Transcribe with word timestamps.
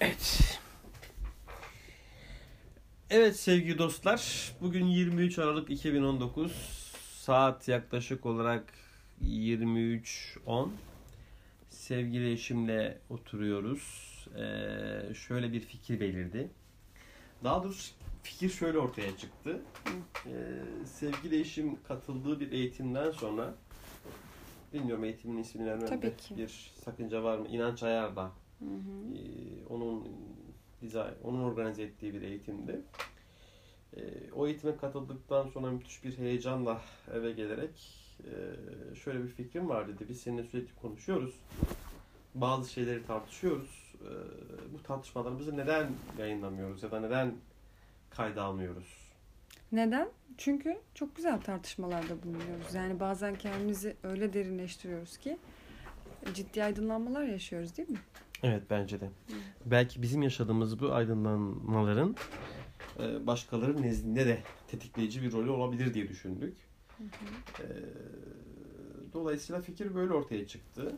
Evet. 0.00 0.58
Evet 3.10 3.36
sevgili 3.36 3.78
dostlar. 3.78 4.52
Bugün 4.60 4.86
23 4.86 5.38
Aralık 5.38 5.70
2019. 5.70 6.52
Saat 7.12 7.68
yaklaşık 7.68 8.26
olarak 8.26 8.72
23.10. 9.24 10.68
Sevgili 11.68 12.32
eşimle 12.32 12.98
oturuyoruz. 13.10 13.82
Ee, 14.36 15.14
şöyle 15.14 15.52
bir 15.52 15.60
fikir 15.60 16.00
belirdi. 16.00 16.50
Daha 17.44 17.62
doğrusu 17.62 17.92
fikir 18.22 18.50
şöyle 18.50 18.78
ortaya 18.78 19.16
çıktı. 19.16 19.60
Ee, 20.26 20.30
sevgili 20.84 21.40
eşim 21.40 21.82
katıldığı 21.82 22.40
bir 22.40 22.52
eğitimden 22.52 23.10
sonra 23.10 23.54
bilmiyorum 24.72 25.04
eğitimin 25.04 25.42
ismini 25.42 25.66
vermemde 25.66 26.12
bir 26.36 26.72
sakınca 26.84 27.22
var 27.22 27.38
mı? 27.38 27.48
İnanç 27.48 27.82
Ayar'da 27.82 28.32
Hı 28.58 28.64
hı. 28.64 29.14
ee, 29.14 29.66
onun 29.66 30.08
dizayn, 30.80 31.14
onun 31.24 31.42
organize 31.42 31.82
ettiği 31.82 32.14
bir 32.14 32.22
eğitimdi. 32.22 32.80
Ee, 33.96 34.00
o 34.32 34.46
eğitime 34.46 34.76
katıldıktan 34.76 35.48
sonra 35.48 35.70
müthiş 35.70 36.04
bir 36.04 36.18
heyecanla 36.18 36.80
eve 37.14 37.32
gelerek 37.32 38.04
e, 38.24 38.94
şöyle 38.94 39.22
bir 39.24 39.28
fikrim 39.28 39.68
var 39.68 39.88
dedi. 39.88 40.08
Biz 40.08 40.20
seninle 40.20 40.44
sürekli 40.44 40.74
konuşuyoruz. 40.74 41.34
Bazı 42.34 42.70
şeyleri 42.70 43.06
tartışıyoruz. 43.06 43.94
Ee, 44.02 44.08
bu 44.74 44.82
tartışmalarımızı 44.82 45.56
neden 45.56 45.92
yayınlamıyoruz 46.18 46.82
ya 46.82 46.90
da 46.90 47.00
neden 47.00 47.34
kayda 48.10 48.42
almıyoruz? 48.42 49.08
Neden? 49.72 50.08
Çünkü 50.38 50.80
çok 50.94 51.16
güzel 51.16 51.40
tartışmalarda 51.40 52.22
bulunuyoruz. 52.22 52.74
Yani 52.74 53.00
bazen 53.00 53.34
kendimizi 53.34 53.96
öyle 54.02 54.32
derinleştiriyoruz 54.32 55.18
ki 55.18 55.38
ciddi 56.34 56.64
aydınlanmalar 56.64 57.24
yaşıyoruz 57.24 57.76
değil 57.76 57.90
mi? 57.90 57.98
Evet 58.42 58.62
bence 58.70 59.00
de. 59.00 59.10
Belki 59.66 60.02
bizim 60.02 60.22
yaşadığımız 60.22 60.80
bu 60.80 60.92
aydınlanmaların 60.92 62.16
e, 62.98 63.26
başkaları 63.26 63.82
nezdinde 63.82 64.26
de 64.26 64.38
tetikleyici 64.68 65.22
bir 65.22 65.32
rolü 65.32 65.50
olabilir 65.50 65.94
diye 65.94 66.08
düşündük. 66.08 66.56
E, 67.60 67.66
Dolayısıyla 69.12 69.60
fikir 69.62 69.94
böyle 69.94 70.12
ortaya 70.12 70.46
çıktı. 70.46 70.92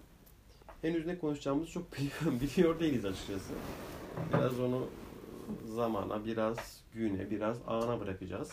Henüz 0.82 1.06
ne 1.06 1.18
konuşacağımızı 1.18 1.70
çok 1.70 1.92
biliyor, 2.40 2.80
değiliz 2.80 3.04
açıkçası. 3.04 3.52
Biraz 4.32 4.60
onu 4.60 4.86
zamana, 5.64 6.24
biraz 6.24 6.80
güne, 6.94 7.30
biraz 7.30 7.56
ana 7.66 8.00
bırakacağız. 8.00 8.50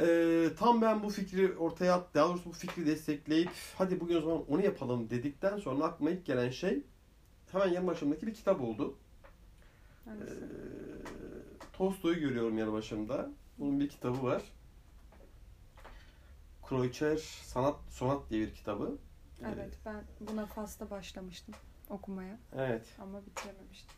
E, 0.00 0.48
tam 0.58 0.82
ben 0.82 1.02
bu 1.02 1.10
fikri 1.10 1.56
ortaya 1.56 1.94
at, 1.94 2.14
daha 2.14 2.28
doğrusu 2.28 2.44
bu 2.44 2.52
fikri 2.52 2.86
destekleyip 2.86 3.50
hadi 3.78 4.00
bugün 4.00 4.16
o 4.16 4.20
zaman 4.20 4.42
onu 4.48 4.64
yapalım 4.64 5.10
dedikten 5.10 5.58
sonra 5.58 5.84
aklıma 5.84 6.10
ilk 6.10 6.26
gelen 6.26 6.50
şey 6.50 6.82
hemen 7.52 7.68
yanı 7.68 7.86
başımdaki 7.86 8.26
bir 8.26 8.34
kitap 8.34 8.60
oldu. 8.60 8.94
Ee, 10.06 10.10
Tolstoy'u 11.72 12.20
görüyorum 12.20 12.58
yanı 12.58 12.72
başımda. 12.72 13.30
Bunun 13.58 13.80
bir 13.80 13.88
kitabı 13.88 14.22
var. 14.22 14.42
Kreutzer 16.68 17.16
Sanat 17.42 17.76
Sonat 17.90 18.30
diye 18.30 18.46
bir 18.46 18.54
kitabı. 18.54 18.98
Ee, 19.42 19.46
Evet 19.54 19.78
ben 19.86 20.04
buna 20.20 20.46
Fas'ta 20.46 20.90
başlamıştım 20.90 21.54
okumaya 21.90 22.38
Evet. 22.56 22.86
ama 23.00 23.26
bitirememiştim. 23.26 23.90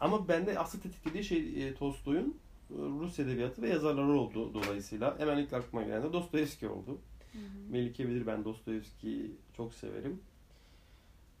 Ama 0.00 0.28
bende 0.28 0.58
asıl 0.58 0.80
tetiklediği 0.80 1.24
şey 1.24 1.68
e, 1.68 1.74
Tolstoy'un 1.74 2.38
e, 2.70 2.74
Rus 2.74 3.18
edebiyatı 3.18 3.62
ve 3.62 3.68
yazarları 3.68 4.12
oldu 4.12 4.54
dolayısıyla. 4.54 5.18
Hemen 5.18 5.38
ilk 5.38 5.52
aklıma 5.52 5.82
gelen 5.84 6.02
de 6.02 6.12
Dostoyevski 6.12 6.68
oldu. 6.68 6.98
Hı 7.32 7.38
hı. 7.38 7.42
Melike 7.70 8.08
bilir 8.08 8.26
ben 8.26 8.44
Dostoyevski'yi 8.44 9.36
çok 9.56 9.74
severim. 9.74 10.20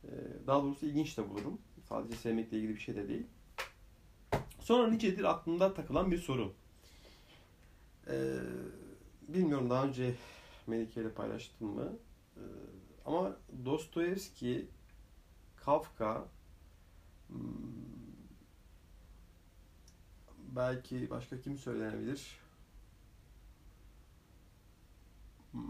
Ee, 0.04 0.08
Daha 0.46 0.62
doğrusu 0.62 0.86
ilginç 0.86 1.18
de 1.18 1.30
bulurum. 1.30 1.58
Sadece 1.88 2.16
sevmekle 2.16 2.56
ilgili 2.58 2.74
bir 2.74 2.80
şey 2.80 2.96
de 2.96 3.08
değil. 3.08 3.26
Sonra 4.60 4.88
nicedir 4.88 5.24
aklımda 5.24 5.74
takılan 5.74 6.10
bir 6.10 6.18
soru. 6.18 6.52
Ee, 8.08 8.38
bilmiyorum 9.28 9.70
daha 9.70 9.84
önce 9.84 10.14
Melike 10.66 11.00
ile 11.00 11.10
paylaştım 11.12 11.68
mı? 11.74 11.92
Ee, 12.36 12.40
ama 13.04 13.36
Dostoyevski, 13.64 14.68
Kafka, 15.56 16.24
hmm, 17.28 17.38
belki 20.56 21.10
başka 21.10 21.40
kim 21.40 21.58
söylenebilir? 21.58 22.38
Hmm, 25.52 25.62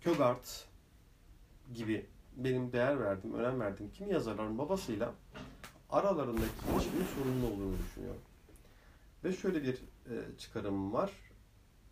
Kögart 0.00 0.68
gibi 1.74 2.06
benim 2.36 2.72
değer 2.72 3.00
verdiğim, 3.00 3.34
önem 3.34 3.60
verdiğim 3.60 3.92
kimi 3.92 4.12
yazarların 4.12 4.58
babasıyla 4.58 5.14
aralarındaki 5.90 6.52
ilişkinin 6.74 7.04
sorunlu 7.04 7.46
olduğunu 7.46 7.78
düşünüyorum. 7.78 8.22
Ve 9.24 9.32
şöyle 9.32 9.62
bir 9.62 9.74
e, 10.10 10.36
çıkarımım 10.38 10.92
var. 10.92 11.12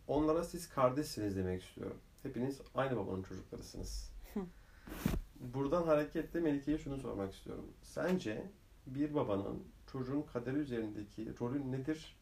Onlara 0.06 0.44
siz 0.44 0.69
kardeşsiniz 0.69 1.37
demek 1.37 1.62
istiyorum. 1.62 1.99
Hepiniz 2.22 2.61
aynı 2.75 2.97
babanın 2.97 3.22
çocuklarısınız. 3.22 4.12
Buradan 5.41 5.83
hareketle 5.83 6.41
Melike'ye 6.41 6.78
şunu 6.78 6.99
sormak 6.99 7.34
istiyorum. 7.34 7.67
Sence 7.83 8.50
bir 8.87 9.15
babanın 9.15 9.65
çocuğun 9.93 10.22
kaderi 10.22 10.56
üzerindeki 10.56 11.38
rolü 11.41 11.72
nedir? 11.72 12.17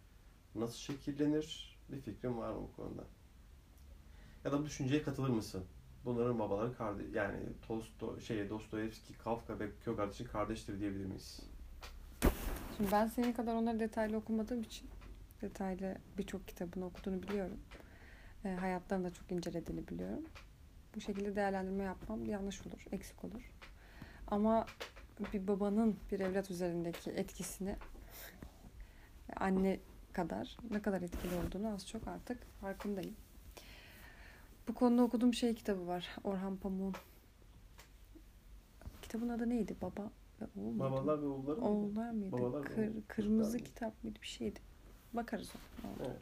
Nasıl 0.55 0.77
şekillenir? 0.77 1.78
Bir 1.89 2.00
fikrin 2.00 2.39
var 2.39 2.50
mı 2.50 2.61
bu 2.62 2.77
konuda? 2.77 3.05
Ya 4.45 4.53
da 4.53 4.61
bu 4.61 4.65
düşünceye 4.66 5.03
katılır 5.03 5.28
mısın? 5.28 5.65
Bunların 6.06 6.39
babaları 6.39 6.77
kardeş, 6.77 7.06
yani 7.15 7.39
Tolstoy, 7.67 8.21
şey, 8.21 8.50
Dostoyevski, 8.50 9.19
Kafka 9.19 9.59
ve 9.59 9.71
Kögart 9.84 10.15
için 10.15 10.25
kardeştir 10.25 10.81
diyebilir 10.81 11.05
miyiz? 11.05 11.41
Şimdi 12.77 12.93
ben 12.93 13.06
senin 13.06 13.33
kadar 13.33 13.55
onları 13.55 13.81
detaylı 13.81 14.16
okumadığım 14.16 14.62
için 14.62 14.91
detaylı 15.43 15.99
birçok 16.19 16.49
kitabını 16.49 16.87
okuduğunu 16.87 17.22
biliyorum. 17.22 17.59
E, 18.45 18.49
hayatlarını 18.49 19.05
da 19.05 19.11
çok 19.11 19.33
incelediğini 19.33 19.89
biliyorum. 19.89 20.25
Bu 20.95 21.00
şekilde 21.00 21.37
değerlendirme 21.37 21.84
yapmam 21.84 22.27
yanlış 22.27 22.66
olur, 22.66 22.84
eksik 22.93 23.25
olur. 23.25 23.53
Ama 24.27 24.66
bir 25.33 25.49
babanın 25.49 25.97
bir 26.12 26.21
evlat 26.21 26.50
üzerindeki 26.50 27.11
etkisini 27.11 27.77
anne 29.37 29.81
kadar 30.12 30.56
ne 30.71 30.83
kadar 30.83 31.03
etkili 31.03 31.34
olduğunu 31.34 31.75
az 31.75 31.89
çok 31.89 32.09
artık 32.09 32.39
farkındayım. 32.61 33.16
Bu 34.69 34.75
konuda 34.75 35.03
okuduğum 35.03 35.34
şey 35.34 35.54
kitabı 35.54 35.87
var. 35.87 36.09
Orhan 36.25 36.56
Pamuk'un. 36.56 36.94
Kitabın 39.03 39.28
adı 39.28 39.49
neydi? 39.50 39.77
Baba 39.82 40.10
ve 40.41 40.44
oğul 40.56 40.71
muydu? 40.71 40.78
Babalar 40.81 41.22
ve 41.22 41.27
oğulları 41.27 41.56
mıydı? 41.60 41.71
Oğullar 41.71 42.10
mıydı? 42.10 42.32
Babalar 42.32 42.65
Kır- 42.65 42.93
kırmızı 43.09 43.59
kitap 43.59 44.04
mıydı? 44.04 44.19
Bir 44.22 44.27
şeydi. 44.27 44.60
Bakarız 45.12 45.53
ona. 45.84 46.06
Evet. 46.09 46.16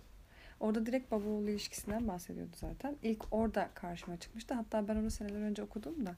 Orada 0.61 0.87
direkt 0.87 1.11
baba 1.13 1.29
oğul 1.29 1.49
ilişkisinden 1.49 2.09
bahsediyordu 2.09 2.53
zaten. 2.57 2.97
İlk 3.03 3.25
orada 3.31 3.71
karşıma 3.75 4.17
çıkmıştı. 4.17 4.55
Hatta 4.55 4.89
ben 4.89 4.97
onu 4.97 5.11
seneler 5.11 5.41
önce 5.41 5.63
okudum 5.63 6.07
da 6.07 6.17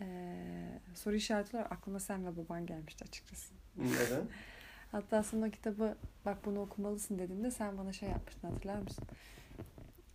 eee, 0.00 0.80
soru 0.94 1.14
işareti 1.14 1.56
olarak 1.56 1.72
aklıma 1.72 2.00
sen 2.00 2.26
ve 2.26 2.36
baban 2.36 2.66
gelmişti 2.66 3.04
açıkçası. 3.04 3.54
Neden? 3.76 4.24
Hatta 4.92 5.16
aslında 5.16 5.46
o 5.46 5.50
kitabı 5.50 5.96
bak 6.24 6.44
bunu 6.44 6.60
okumalısın 6.60 7.18
dediğimde 7.18 7.50
sen 7.50 7.78
bana 7.78 7.92
şey 7.92 8.08
yapmıştın 8.08 8.48
hatırlar 8.48 8.78
mısın? 8.78 9.04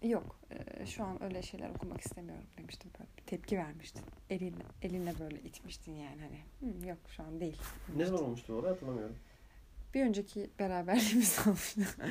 Yok 0.09 0.39
şu 0.85 1.03
an 1.03 1.23
öyle 1.23 1.41
şeyler 1.41 1.69
okumak 1.69 2.01
istemiyorum 2.01 2.45
demiştin 2.57 2.91
böyle 2.99 3.09
bir 3.17 3.23
tepki 3.23 3.57
vermiştin. 3.57 4.01
Elinle, 4.29 4.63
elinle 4.81 5.13
böyle 5.19 5.39
itmiştin 5.39 5.91
yani 5.91 6.17
hani 6.21 6.73
"Hı, 6.73 6.87
yok 6.87 6.97
şu 7.09 7.23
an 7.23 7.39
değil. 7.39 7.57
ne 7.97 8.05
zaman 8.05 8.23
olmuştu 8.23 8.53
orada 8.53 8.69
hatırlamıyorum. 8.69 9.15
Bir 9.93 10.05
önceki 10.05 10.49
beraberliğimiz 10.59 11.39
olmuştu. 11.47 11.81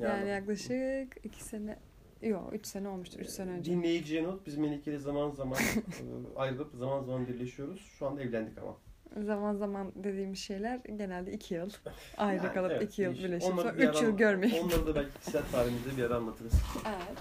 Yani, 0.00 0.04
Yani 0.04 0.28
yaklaşık 0.28 1.16
iki 1.24 1.44
sene 1.44 1.78
yok 2.22 2.52
üç 2.52 2.66
sene 2.66 2.88
olmuştur. 2.88 3.20
Üç 3.20 3.28
sene 3.28 3.50
önce. 3.50 3.72
Dinleyiciye 3.72 4.24
not 4.24 4.46
biz 4.46 4.56
Melike 4.56 4.90
ile 4.90 4.98
zaman 4.98 5.30
zaman 5.30 5.58
ayrılıp 6.36 6.74
zaman 6.74 7.02
zaman 7.02 7.28
birleşiyoruz. 7.28 7.80
Şu 7.98 8.06
anda 8.06 8.22
evlendik 8.22 8.58
ama. 8.58 8.76
Zaman 9.22 9.54
zaman 9.54 9.92
dediğimiz 9.94 10.38
şeyler 10.38 10.80
genelde 10.96 11.32
iki 11.32 11.54
yıl 11.54 11.70
ayrı 12.16 12.44
Yani 12.44 12.54
kalıp 12.54 12.70
evet, 12.70 12.82
iki 12.82 13.02
yıl 13.02 13.14
birleşip 13.14 13.54
sonra 13.54 13.78
bir 13.78 13.88
üç 13.88 14.02
yıl 14.02 14.16
görmeyip. 14.16 14.64
Onları 14.64 14.86
da 14.86 14.94
belki 14.94 15.18
kişisel 15.18 15.42
tarihimizde 15.52 15.96
bir 15.96 16.02
ara 16.02 16.16
anlatırız. 16.16 16.52
Evet. 16.86 17.18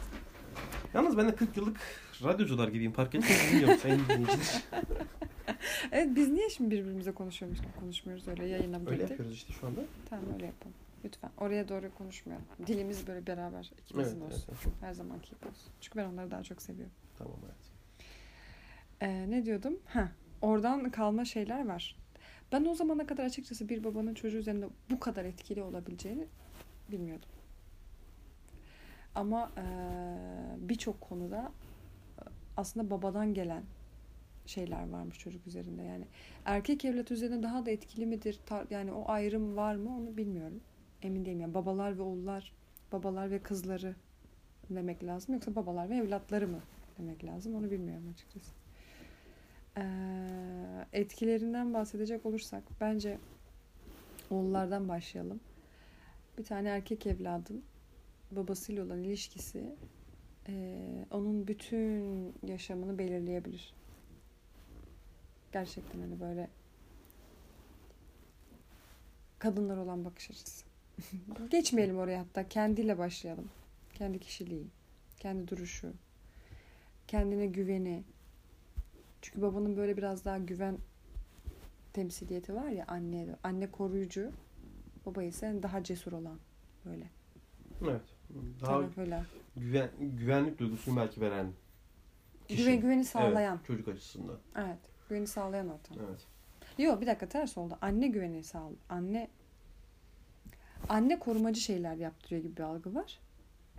Yalnız 0.94 1.18
ben 1.18 1.28
de 1.28 1.36
40 1.36 1.58
yıllık 1.58 1.78
radyocular 2.24 2.68
gibiyim. 2.68 2.92
Fark 2.92 3.16
ettiniz 3.16 3.44
mi 3.44 3.52
bilmiyorum 3.52 3.78
sayın 3.82 4.00
dinleyiciler. 4.10 4.64
Evet 5.92 6.08
biz 6.16 6.30
niye 6.30 6.50
şimdi 6.50 6.72
birbirimize 6.76 7.12
konuşuyormuş 7.12 7.60
gibi 7.60 7.72
konuşmuyoruz 7.80 8.28
öyle 8.28 8.46
yayına 8.48 8.80
mı 8.80 8.90
Öyle 8.90 9.02
yapıyoruz 9.02 9.34
işte 9.34 9.54
şu 9.54 9.68
anda. 9.68 9.82
Tamam 10.10 10.26
öyle 10.34 10.46
yapalım. 10.46 10.74
Lütfen. 11.06 11.32
Oraya 11.38 11.70
doğru 11.70 11.96
konuşmayalım. 11.98 12.46
Dilimiz 12.68 13.08
böyle 13.08 13.28
beraber 13.28 13.72
ikimizin 13.86 14.22
Evet, 14.22 14.34
olsun. 14.34 14.46
evet, 14.50 14.60
evet. 14.66 14.76
Her 14.82 14.94
zamanki 14.94 15.30
gibi 15.30 15.48
olsun. 15.50 15.72
Çünkü 15.82 16.00
ben 16.00 16.06
onları 16.06 16.32
daha 16.32 16.44
çok 16.44 16.62
seviyorum. 16.62 16.94
Tamam 17.18 17.36
evet. 17.46 17.56
Ee, 19.02 19.32
ne 19.32 19.46
diyordum? 19.46 19.80
Ha, 19.86 20.12
oradan 20.44 20.90
kalma 20.90 21.26
şeyler 21.26 21.68
var. 21.68 21.96
Ben 22.52 22.66
o 22.66 22.76
zamana 22.76 23.08
kadar 23.08 23.26
açıkçası 23.26 23.70
bir 23.70 23.84
babanın 23.84 24.14
çocuğu 24.14 24.38
üzerinde 24.38 24.66
bu 24.92 25.00
kadar 25.00 25.26
etkili 25.26 25.62
olabileceğini 25.62 26.26
bilmiyordum. 26.92 27.30
Ama 29.16 29.52
eee, 29.58 29.64
birçok 30.58 31.02
konuda 31.02 31.52
e, 32.20 32.24
aslında 32.58 32.90
babadan 32.90 33.34
gelen 33.34 33.64
şeyler 34.46 34.90
varmış 34.90 35.20
çocuk 35.20 35.48
üzerinde. 35.48 35.84
Yani 35.84 36.06
erkek 36.46 36.86
evlat 36.86 37.12
üzerinde 37.12 37.44
daha 37.44 37.66
da 37.66 37.72
etkili 37.72 38.06
midir? 38.06 38.40
Yani 38.70 38.92
o 38.92 39.04
ayrım 39.08 39.58
var 39.58 39.76
mı 39.76 39.98
onu 39.98 40.18
bilmiyorum. 40.18 40.60
Emin 41.02 41.26
değilim. 41.26 41.42
Yani 41.42 41.54
babalar 41.54 41.98
ve 41.98 42.02
oğullar, 42.02 42.54
babalar 42.92 43.32
ve 43.32 43.40
kızları 43.40 43.96
demek 44.70 45.04
lazım 45.04 45.34
yoksa 45.34 45.56
babalar 45.56 45.90
ve 45.90 45.96
evlatları 45.96 46.48
mı 46.48 46.60
demek 46.98 47.26
lazım 47.26 47.56
onu 47.56 47.72
bilmiyorum 47.72 48.10
açıkçası. 48.14 48.63
Ee, 49.78 50.86
etkilerinden 50.94 51.74
bahsedecek 51.74 52.26
olursak 52.26 52.64
bence 52.82 53.18
oğullardan 54.30 54.90
başlayalım. 54.90 55.40
Bir 56.38 56.44
tane 56.44 56.70
erkek 56.70 57.08
evladın 57.08 57.64
babasıyla 58.32 58.86
olan 58.86 59.04
ilişkisi 59.04 59.76
eee, 60.48 61.06
onun 61.12 61.48
bütün 61.48 62.34
yaşamını 62.48 62.98
belirleyebilir. 62.98 63.74
Gerçekten 65.54 66.00
hani 66.00 66.20
böyle 66.20 66.50
kadınlar 69.40 69.78
olan 69.78 70.06
bakış 70.06 70.30
açısı. 70.32 70.66
Geçmeyelim 71.50 71.98
oraya 71.98 72.20
hatta 72.20 72.50
kendiyle 72.50 72.98
başlayalım. 72.98 73.50
Kendi 73.94 74.20
kişiliği, 74.20 74.68
kendi 75.20 75.48
duruşu, 75.48 75.94
kendine 77.08 77.46
güveni. 77.48 78.04
Çünkü 79.24 79.42
babanın 79.42 79.78
böyle 79.78 79.98
biraz 79.98 80.26
daha 80.26 80.38
güven 80.38 80.78
temsiliyeti 81.94 82.56
var 82.56 82.68
ya 82.70 82.86
anne 82.88 83.36
anne 83.44 83.72
koruyucu, 83.72 84.32
baba 85.06 85.24
ise 85.24 85.60
daha 85.64 85.84
cesur 85.84 86.12
olan 86.12 86.40
böyle. 86.86 87.10
Evet. 87.82 88.02
Daha 88.62 88.68
Taraf 88.80 88.98
öyle. 88.98 89.24
güven, 89.56 89.90
güvenlik 90.00 90.60
duygusunu 90.60 90.98
belki 90.98 91.22
veren 91.22 91.52
kişi. 92.48 92.64
Güven, 92.64 92.82
güveni 92.82 93.06
sağlayan. 93.06 93.56
Evet, 93.56 93.66
çocuk 93.68 93.88
açısından. 93.88 94.38
Evet. 94.56 94.80
Güveni 95.10 95.28
sağlayan 95.28 95.70
ortam. 95.70 95.98
Evet. 96.08 96.28
Yok 96.78 97.02
bir 97.02 97.08
dakika 97.08 97.30
ters 97.30 97.58
oldu. 97.58 97.78
Anne 97.82 98.08
güveni 98.08 98.44
sağ 98.44 98.70
Anne 98.90 99.28
anne 100.90 101.20
korumacı 101.20 101.62
şeyler 101.62 101.96
yaptırıyor 101.96 102.42
gibi 102.42 102.58
bir 102.58 102.62
algı 102.64 102.96
var. 102.96 103.20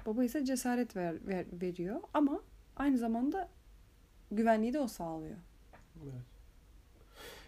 Baba 0.06 0.24
ise 0.24 0.44
cesaret 0.44 0.96
ver, 0.96 1.26
ver- 1.26 1.46
veriyor 1.62 2.00
ama 2.14 2.40
aynı 2.76 2.98
zamanda 2.98 3.48
güvenliği 4.36 4.72
de 4.72 4.80
o 4.80 4.88
sağlıyor. 4.88 5.36
Evet. 6.02 6.22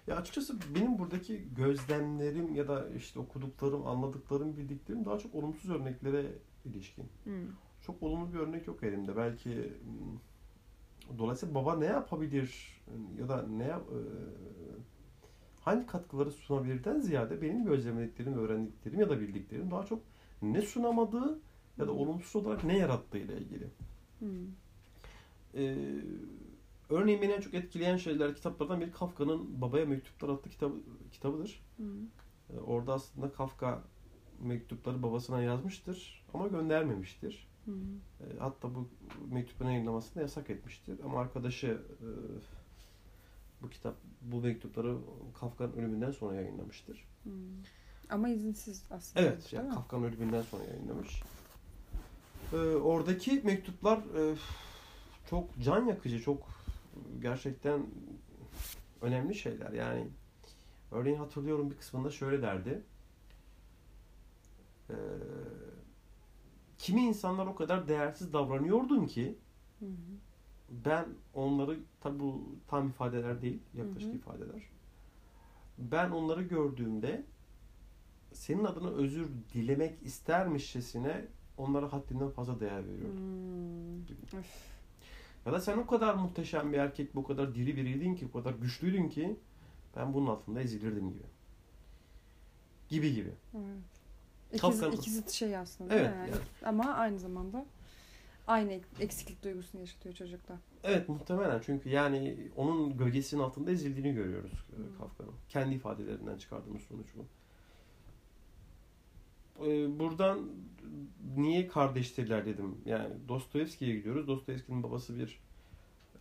Ya 0.07 0.17
açıkçası 0.17 0.57
benim 0.75 0.99
buradaki 0.99 1.55
gözlemlerim 1.55 2.55
ya 2.55 2.69
da 2.69 2.89
işte 2.97 3.19
okuduklarım, 3.19 3.87
anladıklarım, 3.87 4.57
bildiklerim 4.57 5.05
daha 5.05 5.19
çok 5.19 5.35
olumsuz 5.35 5.71
örneklere 5.71 6.27
ilişkin. 6.65 7.09
Çok 7.81 8.03
olumlu 8.03 8.33
bir 8.33 8.39
örnek 8.39 8.67
yok 8.67 8.83
elimde. 8.83 9.17
Belki 9.17 9.55
hmm, 9.55 11.19
dolayısıyla 11.19 11.55
baba 11.55 11.77
ne 11.77 11.87
yapabilir 11.87 12.81
ya 13.19 13.29
da 13.29 13.47
ne 13.47 13.65
yap, 13.65 13.83
hangi 15.61 15.87
katkıları 15.87 16.31
sunabilirden 16.31 17.01
ziyade 17.01 17.43
benim 17.43 17.65
gözlemlediklerim, 17.65 18.39
öğrendiklerim 18.39 19.01
ya 19.01 19.11
da 19.11 19.21
bildiklerim 19.21 19.71
daha 19.71 19.87
çok 19.87 20.03
ne 20.43 20.63
sunamadığı 20.63 21.41
ya 21.79 21.87
da 21.87 21.93
olumsuz 21.93 22.37
olarak 22.37 22.65
ne 22.65 22.79
yarattığı 22.79 23.19
ile 23.19 23.39
ilgili. 23.39 23.69
Hmm. 24.19 24.29
Ee, 25.55 25.77
örneğin 26.91 27.23
beni 27.23 27.33
en 27.33 27.41
çok 27.41 27.55
etkileyen 27.55 27.97
şeyler 27.97 28.35
kitaplardan 28.35 28.81
biri 28.81 28.93
Kafka'nın 28.93 29.61
Babaya 29.61 29.87
Mektuplar 29.87 30.29
adlı 30.29 30.51
kitabı, 30.51 30.75
kitabıdır. 31.13 31.63
Hmm. 31.77 32.03
Ee, 32.51 32.59
orada 32.67 32.95
aslında 32.95 33.33
Kafka 33.33 33.83
mektupları 34.41 35.03
babasına 35.03 35.43
yazmıştır 35.43 36.25
ama 36.35 36.49
göndermemiştir. 36.49 37.49
Hmm. 37.65 37.75
Ee, 38.21 38.39
hatta 38.39 38.75
bu 38.75 38.89
mektupların 39.31 39.71
yayınlamasını 39.71 40.15
da 40.15 40.21
yasak 40.21 40.51
etmiştir. 40.51 41.01
Ama 41.05 41.21
arkadaşı 41.21 41.67
e, 42.01 42.09
bu 43.63 43.71
kitap, 43.71 43.95
bu 44.21 44.41
mektupları 44.41 44.97
Kafka'nın 45.41 45.73
ölümünden 45.73 46.11
sonra 46.11 46.35
yayınlamıştır. 46.35 47.05
Hmm. 47.23 47.33
Ama 48.11 48.29
izinsiz 48.29 48.85
aslında. 48.91 49.27
Evet, 49.27 49.53
yani? 49.53 49.75
Kafka'nın 49.75 50.05
ölümünden 50.05 50.43
sonra 50.43 50.65
yayınlamış. 50.65 51.23
Ee, 52.53 52.57
oradaki 52.57 53.41
mektuplar 53.45 53.99
e, 53.99 54.37
çok 55.31 55.61
can 55.61 55.87
yakıcı, 55.87 56.23
çok 56.23 56.56
gerçekten 57.23 57.87
önemli 59.03 59.35
şeyler. 59.35 59.73
Yani 59.73 60.09
örneğin 60.93 61.19
hatırlıyorum 61.19 61.71
bir 61.71 61.77
kısmında 61.77 62.11
şöyle 62.11 62.43
derdi. 62.43 62.83
Ee, 64.91 64.95
kimi 66.79 67.03
insanlar 67.03 67.47
o 67.47 67.55
kadar 67.55 67.89
değersiz 67.89 68.33
davranıyordun 68.33 69.07
ki 69.07 69.39
Hı 69.79 69.87
hı. 69.87 69.91
ben 70.71 71.07
onları 71.35 71.79
tabi 72.01 72.19
bu 72.19 72.43
tam 72.69 72.89
ifadeler 72.89 73.43
değil, 73.43 73.59
yaklaşık 73.75 74.09
Hı 74.09 74.13
hı. 74.13 74.17
ifadeler. 74.17 74.63
Ben 75.79 76.11
onları 76.11 76.43
gördüğümde 76.43 77.25
senin 78.33 78.65
adına 78.65 78.89
özür 78.89 79.29
dilemek 79.55 80.03
istermişçesine 80.03 81.25
onlara 81.59 81.93
haddinden 81.93 82.31
fazla 82.31 82.61
değer 82.61 82.89
veriyordum. 82.89 83.19
Hmm. 83.19 84.39
Öf. 84.39 84.76
Ya 85.47 85.53
da 85.53 85.61
sen 85.61 85.79
o 85.79 85.87
kadar 85.87 86.15
muhteşem 86.15 86.73
bir 86.73 86.79
erkek, 86.79 87.15
bu 87.15 87.25
kadar 87.25 87.55
diri 87.55 87.77
biriydin 87.77 88.15
ki, 88.15 88.29
o 88.33 88.33
kadar 88.39 88.55
güçlüydün 88.55 89.09
ki 89.09 89.37
ben 89.97 90.15
bunun 90.15 90.27
altında 90.27 90.61
ezilirdim 90.61 91.09
gibi. 91.11 91.23
Gibi 92.89 93.15
gibi. 93.15 93.31
Evet. 93.55 93.67
İki, 94.53 94.61
Kafka'nın- 94.61 94.93
iki 94.97 95.11
zıt 95.11 95.31
şey 95.31 95.57
aslında 95.57 95.95
Evet? 95.95 96.07
Yani? 96.17 96.31
yani. 96.31 96.41
Ama 96.65 96.85
aynı 96.95 97.19
zamanda 97.19 97.67
aynı 98.47 98.73
ek- 98.73 98.87
eksiklik 99.01 99.43
duygusunu 99.45 99.81
yaşatıyor 99.81 100.15
çocuklar. 100.15 100.59
Evet 100.85 101.09
muhtemelen 101.09 101.61
çünkü 101.67 101.89
yani 101.89 102.37
onun 102.57 102.97
gölgesinin 102.99 103.43
altında 103.43 103.71
ezildiğini 103.71 104.15
görüyoruz 104.15 104.53
Hmm. 104.77 104.99
Kafka'nın. 104.99 105.33
Kendi 105.49 105.75
ifadelerinden 105.75 106.39
çıkardığımız 106.39 106.83
sonuç 106.83 107.07
bu. 107.17 107.25
Ee, 109.65 109.99
Buradan 109.99 110.51
niye 111.37 111.69
kardeştirler 111.69 112.47
dedim. 112.47 112.75
Yani 112.85 113.15
Dostoyevski'ye 113.29 113.97
gidiyoruz. 113.97 114.29
Dostoyevski'nin 114.29 114.83
babası 114.83 115.19
bir 115.19 115.41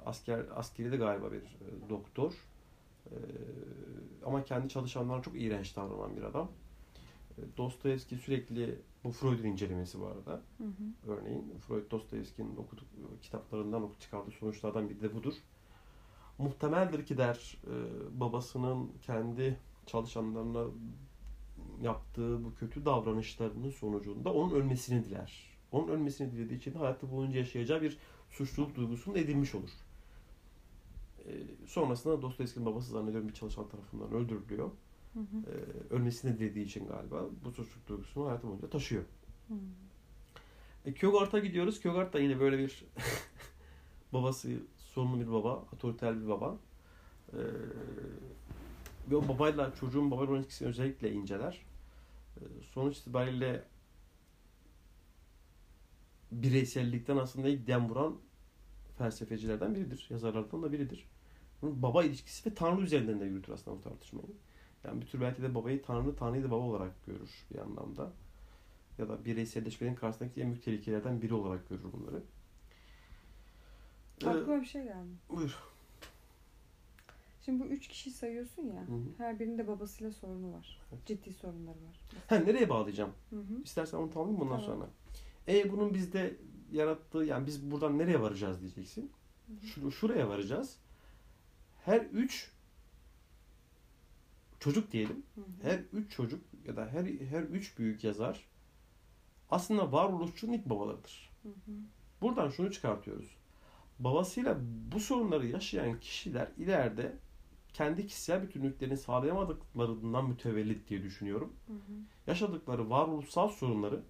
asker, 0.06 0.46
askeri 0.56 0.92
de 0.92 0.98
galiba 0.98 1.32
bir 1.32 1.38
e, 1.42 1.90
doktor. 1.90 2.34
Ee, 3.12 3.16
Ama 4.26 4.44
kendi 4.44 4.70
çalışanlarına 4.70 5.22
çok 5.24 5.42
iğrenç 5.42 5.76
davranan 5.76 6.18
bir 6.18 6.22
adam. 6.22 6.52
Dostoyevski 7.58 8.16
sürekli 8.18 8.80
bu 9.04 9.12
Freud'un 9.12 9.44
incelemesi 9.44 10.00
bu 10.00 10.06
arada. 10.08 10.42
Hı 10.58 10.64
hı. 10.64 11.12
Örneğin 11.12 11.54
Freud 11.68 11.92
Dostoyevski'nin 11.92 12.56
okuduk 12.56 12.86
kitaplarından 13.22 13.84
okut 13.84 14.02
çıkardığı 14.02 14.32
sonuçlardan 14.32 14.90
biri 14.90 15.02
de 15.02 15.16
budur. 15.16 15.34
Muhtemeldir 16.38 17.06
ki 17.06 17.18
der 17.18 17.58
e, 17.68 17.74
babasının 18.20 18.92
kendi 19.02 19.60
çalışanlarına 19.86 20.66
yaptığı 21.86 22.44
bu 22.44 22.56
kötü 22.56 22.86
davranışlarının 22.86 23.70
sonucunda 23.70 24.34
onun 24.34 24.51
ölmesini 24.51 25.06
diler. 25.06 25.58
Onun 25.72 25.88
ölmesini 25.88 26.32
dilediği 26.32 26.60
için 26.60 26.74
hayatı 26.74 27.12
boyunca 27.12 27.39
yaşayacağı 27.39 27.82
bir 27.82 27.98
suçluluk 28.30 28.75
duygusunun 28.75 29.15
edilmiş 29.15 29.56
olur. 29.56 29.70
E, 31.25 31.32
sonrasında 31.68 32.22
Dostoyevski'nin 32.22 32.65
babası 32.65 32.92
zannediyorum 32.92 33.30
bir 33.30 33.34
çalışan 33.34 33.70
tarafından 33.70 34.12
öldürülüyor. 34.12 34.72
Hı 35.13 35.20
hı. 35.20 35.24
E, 35.24 35.94
ölmesini 35.94 36.39
dilediği 36.39 36.65
için 36.65 36.88
galiba 36.88 37.25
bu 37.46 37.51
suçluluk 37.51 37.88
duygusunu 37.88 38.27
hayatı 38.27 38.48
boyunca 38.48 38.70
taşıyor. 38.70 39.04
Hmm. 39.48 39.58
E, 40.86 40.94
Kyogart'a 40.94 41.39
gidiyoruz. 41.39 41.80
Kyogart 41.80 42.13
da 42.13 42.20
yine 42.20 42.39
böyle 42.39 42.58
bir 42.58 42.86
babası 44.13 44.50
sorunlu 44.77 45.20
bir 45.20 45.32
baba, 45.32 45.65
otoriter 45.74 46.22
bir 46.22 46.27
baba. 46.27 46.58
Ee, 47.34 47.38
ve 49.12 49.15
o 49.15 49.27
babayla 49.27 49.75
çocuğun 49.75 50.12
babayla 50.12 50.32
olan 50.32 50.42
ilişkisini 50.42 50.68
özellikle 50.68 51.12
inceler. 51.12 51.62
Ee, 52.38 52.42
sonuç 52.74 52.98
itibariyle 52.98 53.63
bireysellikten 56.32 57.18
aslında 57.18 57.48
ilk 57.48 57.68
dem 57.68 57.89
vuran 57.89 58.18
felsefecilerden 58.98 59.75
biridir. 59.75 60.08
Yazarlardan 60.10 60.63
da 60.63 60.72
biridir. 60.72 61.06
Bunun 61.62 61.82
baba 61.82 62.04
ilişkisi 62.04 62.50
ve 62.50 62.56
Tanrı 62.56 62.82
üzerinden 62.82 63.20
de 63.20 63.25
yürütür 63.25 63.54
aslında 63.54 63.77
bu 63.77 63.82
tartışmayı. 63.82 64.27
Yani 64.84 65.01
bir 65.01 65.08
tür 65.08 65.22
belki 65.22 65.42
de 65.42 65.56
babayı 65.56 65.82
Tanrı, 65.82 66.15
Tanrı'yı 66.15 66.44
da 66.44 66.51
baba 66.51 66.63
olarak 66.65 67.06
görür 67.06 67.46
bir 67.54 67.60
anlamda 67.60 68.12
ya 68.98 69.10
da 69.10 69.25
bireyselleşmenin 69.25 69.96
karşısındaki 69.96 70.42
en 70.42 70.48
büyük 70.51 70.63
tehlikelerden 70.63 71.22
biri 71.22 71.34
olarak 71.34 71.70
görür 71.70 71.84
bunları. 71.94 72.24
Ee, 74.24 74.27
Aklıma 74.30 74.62
bir 74.62 74.65
şey 74.65 74.84
geldi. 74.84 75.10
buyur. 75.30 75.60
Şimdi 77.46 77.64
bu 77.64 77.68
üç 77.68 77.88
kişi 77.88 78.12
sayıyorsun 78.12 78.64
ya. 78.64 78.82
Hı 78.88 78.92
hı. 78.92 79.04
Her 79.18 79.40
birinde 79.40 79.68
babasıyla 79.68 80.12
sorunu 80.12 80.54
var. 80.54 80.82
Evet. 80.94 81.06
Ciddi 81.06 81.34
sorunları 81.34 81.75
var. 81.75 82.00
Ha, 82.28 82.36
nereye 82.36 82.70
bağlayacağım? 82.70 83.12
Hı 83.30 83.36
hı. 83.36 83.62
İstersen 83.64 83.98
onu 83.98 84.10
tamamlayayım 84.12 84.42
bundan 84.42 84.62
Tamam. 84.62 84.75
sonra. 84.75 84.90
E 85.48 85.72
bunun 85.72 85.94
bizde 85.94 86.36
yarattığı 86.72 87.18
yani 87.18 87.48
biz 87.48 87.72
buradan 87.72 87.98
nereye 87.98 88.22
varacağız 88.22 88.62
diyeceksin. 88.62 89.12
Hı 89.48 89.54
hı. 89.54 89.68
Şu, 89.68 89.92
şuraya 89.92 90.30
varacağız. 90.30 90.78
Her 91.86 92.02
üç 92.02 92.52
çocuk 94.60 94.92
diyelim. 94.92 95.24
Hı 95.36 95.42
hı. 95.42 95.46
Her 95.70 95.80
üç 95.94 96.12
çocuk 96.16 96.42
ya 96.68 96.75
da 96.75 96.88
her 96.88 97.06
her 97.06 97.42
üç 97.44 97.78
büyük 97.80 98.04
yazar 98.04 98.46
aslında 99.52 99.92
varoluşçunun 99.92 100.54
ilk 100.54 100.66
babalarıdır. 100.66 101.30
Hı 101.44 101.50
hı. 101.50 101.72
Buradan 102.22 102.50
şunu 102.50 102.72
çıkartıyoruz. 102.72 103.38
babasıyla 104.00 104.58
bu 104.94 105.00
sorunları 105.00 105.48
yaşayan 105.48 106.00
kişiler 106.00 106.48
ileride 106.58 107.16
kendi 107.75 108.08
kişisel 108.08 108.44
bütünlüklerini 108.44 108.98
sağlayamadıklarından 108.98 110.29
mütevellit 110.29 110.89
diye 110.89 111.03
düşünüyorum. 111.03 111.53
Hı 111.67 111.74
hı. 111.74 111.77
Yaşadıkları 112.27 112.89
varoluşsal 112.89 113.50
sorunları 113.50 114.03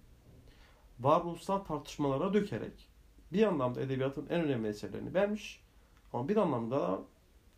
varoluşsal 1.00 1.58
tartışmalara 1.58 2.34
dökerek 2.34 2.88
bir 3.32 3.42
anlamda 3.42 3.80
edebiyatın 3.80 4.26
en 4.26 4.40
önemli 4.40 4.68
eserlerini 4.68 5.14
vermiş 5.14 5.64
ama 6.12 6.28
bir 6.28 6.36
anlamda 6.36 6.80
da 6.80 7.02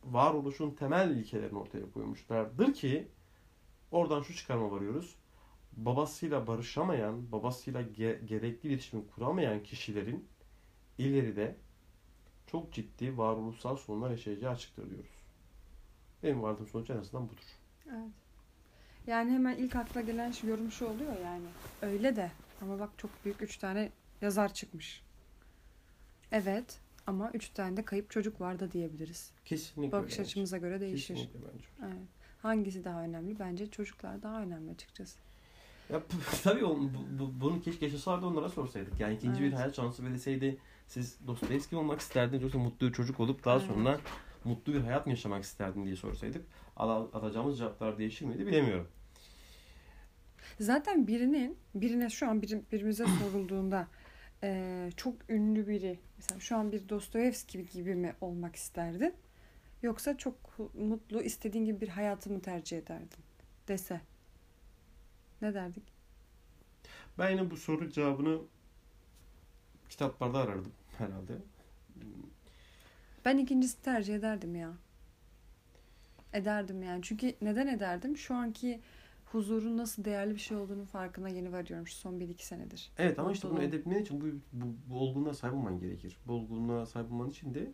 varoluşun 0.05 0.71
temel 0.71 1.17
ilkelerini 1.17 1.59
ortaya 1.59 1.93
koymuşlardır 1.93 2.73
ki 2.75 3.09
oradan 3.91 4.23
şu 4.23 4.35
çıkarma 4.35 4.71
varıyoruz. 4.71 5.17
Babasıyla 5.73 6.47
barışamayan, 6.47 7.33
babasıyla 7.33 7.83
ge- 7.83 8.27
gerekli 8.27 8.69
iletişimi 8.69 9.07
kuramayan 9.07 9.63
kişilerin 9.63 10.29
ileride 10.99 11.57
çok 12.47 12.73
ciddi 12.73 13.19
varoluşsal 13.19 13.77
sorunlar 13.77 14.11
yaşayacağı 14.11 14.53
açıktır 14.53 14.91
diyoruz. 14.91 15.18
Benim 16.23 16.43
vardığım 16.43 16.67
sonuç 16.67 16.91
en 16.91 16.97
azından 16.97 17.29
budur. 17.29 17.43
Evet. 17.87 18.11
Yani 19.07 19.31
hemen 19.33 19.57
ilk 19.57 19.77
akla 19.77 20.01
gelen 20.01 20.31
şu 20.31 20.47
yorum 20.47 20.71
şu 20.73 20.87
oluyor 20.87 21.13
yani. 21.25 21.47
Öyle 21.83 22.17
de 22.17 22.31
ama 22.63 22.79
bak 22.79 22.91
çok 22.97 23.11
büyük 23.25 23.43
üç 23.43 23.57
tane 23.57 23.91
yazar 24.21 24.55
çıkmış. 24.55 25.03
Evet 26.33 26.81
ama 27.07 27.31
üç 27.35 27.49
tane 27.49 27.77
de 27.77 27.85
kayıp 27.85 28.11
çocuk 28.11 28.41
var 28.41 28.61
da 28.61 28.73
diyebiliriz. 28.73 29.31
Kesinlikle 29.45 29.93
Bakış 29.99 30.13
öyle. 30.13 30.23
açımıza 30.23 30.59
göre 30.59 30.81
değişir. 30.81 31.15
Kesinlikle 31.15 31.41
bence. 31.55 31.67
Evet. 31.83 32.09
Hangisi 32.43 32.85
daha 32.85 33.03
önemli? 33.03 33.39
Bence 33.39 33.71
çocuklar 33.71 34.23
daha 34.23 34.43
önemli 34.43 34.71
açıkçası. 34.71 35.19
Ya 35.93 36.03
tabii 36.43 36.65
on, 36.65 36.95
bu, 36.95 37.19
bu- 37.19 37.41
bunu 37.41 37.61
keşke 37.63 37.87
yaşasalardı 37.87 38.27
onlara 38.27 38.49
sorsaydık. 38.49 39.01
Yani 39.01 39.15
ikinci 39.15 39.41
bir 39.41 39.47
Evet. 39.49 39.59
hayat 39.59 39.77
şansı 39.77 40.05
verilseydi 40.05 40.59
siz 40.87 41.19
Dostoyevski 41.27 41.77
olmak 41.77 42.01
isterdiniz 42.01 42.43
yoksa 42.43 42.59
mutlu 42.59 42.89
bir 42.89 42.93
çocuk 42.93 43.21
olup 43.21 43.45
daha 43.45 43.57
Evet. 43.57 43.67
sonra 43.67 43.99
mutlu 44.45 44.75
bir 44.75 44.81
hayat 44.81 45.07
mı 45.07 45.13
yaşamak 45.13 45.45
isterdin 45.45 45.85
diye 45.85 45.97
sorsaydık 45.97 46.47
alacağımız 46.77 47.59
cevaplar 47.59 47.99
değişir 47.99 48.27
miydi 48.27 48.47
bilemiyorum. 48.47 48.89
Zaten 50.61 51.07
birinin, 51.07 51.59
birine 51.75 52.11
şu 52.11 52.29
an 52.29 52.43
bir, 52.43 52.59
birimize 52.73 53.05
sorulduğunda 53.07 53.89
eee, 54.43 54.91
çok 54.97 55.31
ünlü 55.31 55.69
biri, 55.69 55.99
mesela 56.17 56.41
şu 56.41 56.57
an 56.57 56.73
bir 56.73 56.89
Dostoyevski 56.89 57.67
gibi 57.67 57.95
mi 57.95 58.15
olmak 58.21 58.57
isterdin? 58.57 59.15
Yoksa 59.83 60.19
çok 60.19 60.35
mutlu, 60.75 61.23
istediğin 61.23 61.65
gibi 61.65 61.81
bir 61.81 61.89
hayatı 61.89 62.31
mı 62.31 62.41
tercih 62.43 62.79
ederdin? 62.79 63.25
Dese. 63.69 64.01
Ne 65.43 65.55
derdik? 65.55 65.83
Ben 67.19 67.31
yine 67.31 67.51
bu 67.51 67.57
soru 67.57 67.91
cevabını 67.91 68.41
kitaplarda 69.89 70.39
arardım 70.39 70.73
herhalde. 70.99 71.33
Ben 73.29 73.39
ikincisi 73.39 73.83
tercih 73.83 74.15
ederdim 74.15 74.55
ya. 74.55 74.73
Ederdim 76.33 76.83
yani. 76.83 77.03
Çünkü 77.03 77.35
neden 77.43 77.67
ederdim? 77.67 78.17
Şu 78.17 78.35
anki 78.35 78.81
huzurun 79.25 79.77
nasıl 79.77 80.05
değerli 80.05 80.35
bir 80.35 80.41
şey 80.41 80.57
olduğunun 80.57 80.85
farkına 80.85 81.29
yeni 81.29 81.53
varıyorum 81.53 81.87
şu 81.87 81.95
son 81.95 82.21
1-2 82.21 82.43
senedir. 82.43 82.93
Evet 82.99 83.19
ama 83.19 83.33
işte 83.33 83.51
bunu 83.51 83.63
edebilmen 83.63 84.03
için 84.03 84.21
bu, 84.21 84.25
bu, 84.53 84.75
bu 84.91 85.01
olgunluğa 85.01 85.35
sahip 85.35 85.55
olman 85.55 85.79
gerekir. 85.79 86.19
Bu 86.27 86.33
olgunluğa 86.33 86.87
sahip 86.87 87.13
olman 87.13 87.31
için 87.31 87.55
de 87.55 87.73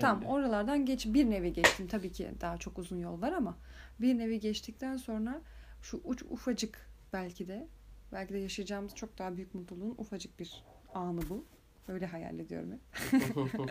Tamam 0.00 0.22
Yani- 0.22 0.32
oralardan 0.32 0.86
geç 0.86 1.06
bir 1.06 1.30
nevi 1.30 1.52
geçtim 1.52 1.86
tabii 1.86 2.12
ki 2.12 2.30
daha 2.40 2.56
çok 2.56 2.78
uzun 2.78 2.98
yol 2.98 3.20
var 3.20 3.32
ama 3.32 3.56
bir 4.00 4.18
nevi 4.18 4.40
geçtikten 4.40 4.96
sonra 4.96 5.40
şu 5.82 6.00
uç 6.04 6.22
ufacık 6.22 6.90
belki 7.12 7.48
de 7.48 7.68
belki 8.12 8.34
de 8.34 8.38
yaşayacağımız 8.38 8.94
çok 8.94 9.18
daha 9.18 9.36
büyük 9.36 9.54
mutluluğun 9.54 9.94
ufacık 9.98 10.40
bir 10.40 10.64
anı 10.94 11.20
bu. 11.28 11.44
Öyle 11.88 12.06
hayal 12.06 12.38
ediyorum 12.38 12.72
hep. 12.72 13.22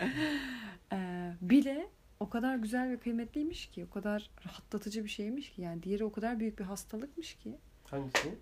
Ee, 0.92 1.32
bile 1.40 1.90
o 2.20 2.30
kadar 2.30 2.56
güzel 2.56 2.90
ve 2.90 2.98
kıymetliymiş 2.98 3.66
ki, 3.66 3.86
o 3.90 3.90
kadar 3.90 4.30
rahatlatıcı 4.46 5.04
bir 5.04 5.08
şeymiş 5.08 5.50
ki 5.50 5.62
yani 5.62 5.82
diğeri 5.82 6.04
o 6.04 6.12
kadar 6.12 6.40
büyük 6.40 6.58
bir 6.58 6.64
hastalıkmış 6.64 7.34
ki 7.34 7.58
Hangisi? 7.84 8.34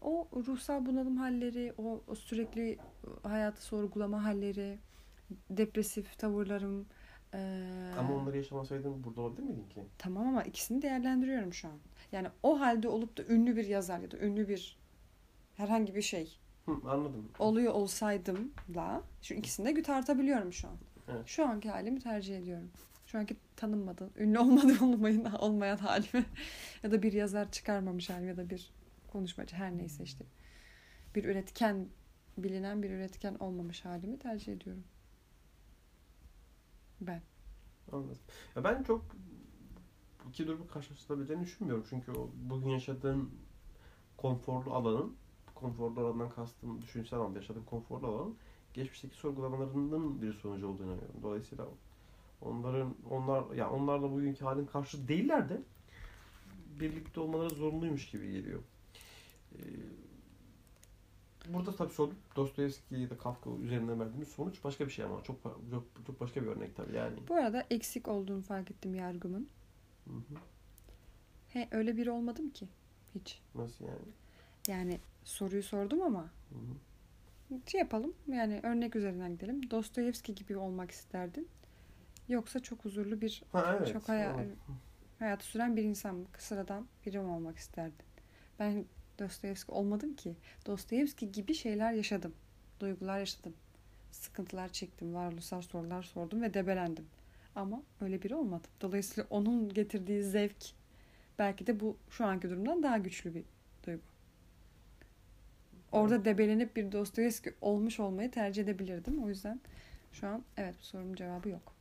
o 0.00 0.28
ruhsal 0.46 0.86
bunalım 0.86 1.16
halleri, 1.16 1.74
o, 1.78 2.02
o 2.06 2.14
sürekli 2.14 2.78
hayatı 3.22 3.62
sorgulama 3.62 4.24
halleri, 4.24 4.78
depresif 5.50 6.18
tavırlarım, 6.18 6.86
ee, 7.34 7.92
Ama 7.98 8.14
onları 8.14 8.36
yaşamasaydın 8.36 9.04
burada 9.04 9.20
olabilir 9.20 9.42
miydin 9.42 9.68
ki? 9.68 9.82
Tamam 9.98 10.28
ama 10.28 10.42
ikisini 10.42 10.82
değerlendiriyorum 10.82 11.52
şu 11.52 11.68
an. 11.68 11.78
Yani 12.12 12.28
o 12.42 12.60
halde 12.60 12.88
olup 12.88 13.18
da 13.18 13.24
ünlü 13.24 13.56
bir 13.56 13.66
yazar 13.66 13.98
ya 13.98 14.10
da 14.10 14.18
ünlü 14.18 14.48
bir 14.48 14.78
herhangi 15.54 15.94
bir 15.94 16.02
şey 16.02 16.38
Hı, 16.66 16.72
anladım. 16.86 17.28
oluyor 17.38 17.72
olsaydımla 17.72 19.02
şu 19.22 19.34
ikisini 19.34 19.76
de 19.76 19.82
tartabiliyorum 19.82 20.52
şu 20.52 20.68
an. 20.68 20.76
Evet. 21.08 21.26
Şu 21.26 21.48
anki 21.48 21.70
halimi 21.70 22.00
tercih 22.00 22.38
ediyorum. 22.38 22.70
Şu 23.06 23.18
anki 23.18 23.36
tanınmadan, 23.56 24.10
ünlü 24.16 24.38
olmadan 24.38 24.82
olmayın, 24.92 25.24
olmayan 25.24 25.76
halimi 25.76 26.24
ya 26.82 26.90
da 26.90 27.02
bir 27.02 27.12
yazar 27.12 27.50
çıkarmamış 27.50 28.10
halim 28.10 28.28
ya 28.28 28.36
da 28.36 28.50
bir 28.50 28.70
konuşmacı 29.12 29.56
her 29.56 29.76
neyse 29.78 30.04
işte. 30.04 30.24
Bir 31.14 31.24
üretken, 31.24 31.88
bilinen 32.38 32.82
bir 32.82 32.90
üretken 32.90 33.34
olmamış 33.34 33.84
halimi 33.84 34.18
tercih 34.18 34.52
ediyorum. 34.52 34.84
Ben. 37.00 37.22
Anladım. 37.92 38.18
Ya 38.56 38.64
ben 38.64 38.82
çok 38.82 39.04
iki 40.28 40.46
durumu 40.46 40.68
karşılaştırabileceğini 40.68 41.42
düşünmüyorum. 41.42 41.84
Çünkü 41.90 42.12
o 42.12 42.30
bugün 42.34 42.68
yaşadığın 42.68 43.30
konforlu 44.16 44.74
alanın, 44.74 45.16
konforlu 45.62 46.00
alandan 46.00 46.30
kastım 46.30 46.82
düşünsel 46.82 47.18
anlamda 47.18 47.38
yaşadığın 47.38 47.64
konforlu 47.64 48.06
alanın 48.06 48.36
geçmişteki 48.74 49.16
sorgulamalarının 49.16 50.22
bir 50.22 50.32
sonucu 50.32 50.68
olduğunu 50.68 50.86
inanıyorum. 50.86 51.22
Dolayısıyla 51.22 51.68
onların 52.40 52.94
onlar 53.10 53.54
ya 53.54 53.70
onlarla 53.70 54.12
bugünkü 54.12 54.44
halin 54.44 54.66
karşı 54.66 55.08
değiller 55.08 55.48
de 55.48 55.62
birlikte 56.80 57.20
olmaları 57.20 57.50
zorunluymuş 57.50 58.10
gibi 58.10 58.32
geliyor. 58.32 58.60
Ee, 59.54 59.58
burada 61.48 61.76
tabii 61.76 61.92
soru 61.92 62.12
Dostoyevski 62.36 62.94
ya 62.94 63.10
da 63.10 63.18
Kafka 63.18 63.50
üzerinden 63.50 64.00
verdiğimiz 64.00 64.28
sonuç 64.28 64.64
başka 64.64 64.86
bir 64.86 64.92
şey 64.92 65.04
ama 65.04 65.22
çok 65.22 65.36
çok, 65.70 65.84
çok 66.06 66.20
başka 66.20 66.42
bir 66.42 66.46
örnek 66.46 66.76
tabii 66.76 66.96
yani. 66.96 67.16
Bu 67.28 67.34
arada 67.34 67.66
eksik 67.70 68.08
olduğunu 68.08 68.42
fark 68.42 68.70
ettim 68.70 68.94
yargımın. 68.94 69.48
Hı 70.04 70.14
hı. 70.14 70.34
He 71.48 71.68
öyle 71.70 71.96
biri 71.96 72.10
olmadım 72.10 72.50
ki. 72.50 72.68
Hiç. 73.14 73.40
Nasıl 73.54 73.84
yani? 73.84 73.98
Yani 74.68 75.00
soruyu 75.24 75.62
sordum 75.62 76.02
ama 76.02 76.22
Hı 77.50 77.54
hı. 77.54 77.60
şey 77.66 77.80
yapalım. 77.80 78.14
Yani 78.28 78.60
örnek 78.62 78.96
üzerinden 78.96 79.32
gidelim. 79.32 79.70
Dostoyevski 79.70 80.34
gibi 80.34 80.56
olmak 80.56 80.90
isterdin. 80.90 81.48
Yoksa 82.28 82.60
çok 82.60 82.84
huzurlu 82.84 83.20
bir 83.20 83.42
Ha 83.52 83.76
evet. 83.78 83.92
çok 83.92 84.08
haya- 84.08 84.46
hayatı 85.18 85.44
süren 85.46 85.76
bir 85.76 85.82
insan 85.82 86.14
mı? 86.14 86.26
Sıradan 86.38 86.86
biri 87.06 87.18
mi 87.18 87.26
olmak 87.30 87.56
isterdin? 87.56 88.04
Ben 88.58 88.84
Dostoyevski 89.18 89.72
olmadım 89.72 90.14
ki. 90.16 90.36
Dostoyevski 90.66 91.32
gibi 91.32 91.54
şeyler 91.54 91.92
yaşadım. 91.92 92.34
Duygular 92.80 93.18
yaşadım. 93.18 93.54
Sıkıntılar 94.12 94.68
çektim. 94.68 95.14
Varoluşsal 95.14 95.62
sorular 95.62 96.02
sordum 96.02 96.42
ve 96.42 96.54
debelendim. 96.54 97.06
Ama 97.54 97.82
öyle 98.00 98.22
biri 98.22 98.34
olmadım. 98.34 98.70
Dolayısıyla 98.80 99.26
onun 99.30 99.68
getirdiği 99.68 100.22
zevk 100.22 100.56
belki 101.38 101.66
de 101.66 101.80
bu 101.80 101.96
şu 102.10 102.24
anki 102.24 102.50
durumdan 102.50 102.82
daha 102.82 102.98
güçlü 102.98 103.34
bir 103.34 103.44
duygu. 103.86 104.02
Orada 105.92 106.24
debelenip 106.24 106.76
bir 106.76 106.92
Dostoyevski 106.92 107.54
olmuş 107.60 108.00
olmayı 108.00 108.30
tercih 108.30 108.62
edebilirdim. 108.62 109.24
O 109.24 109.28
yüzden 109.28 109.60
şu 110.12 110.26
an 110.26 110.44
evet 110.56 110.74
bu 110.80 110.84
sorunun 110.84 111.14
cevabı 111.14 111.48
yok. 111.48 111.74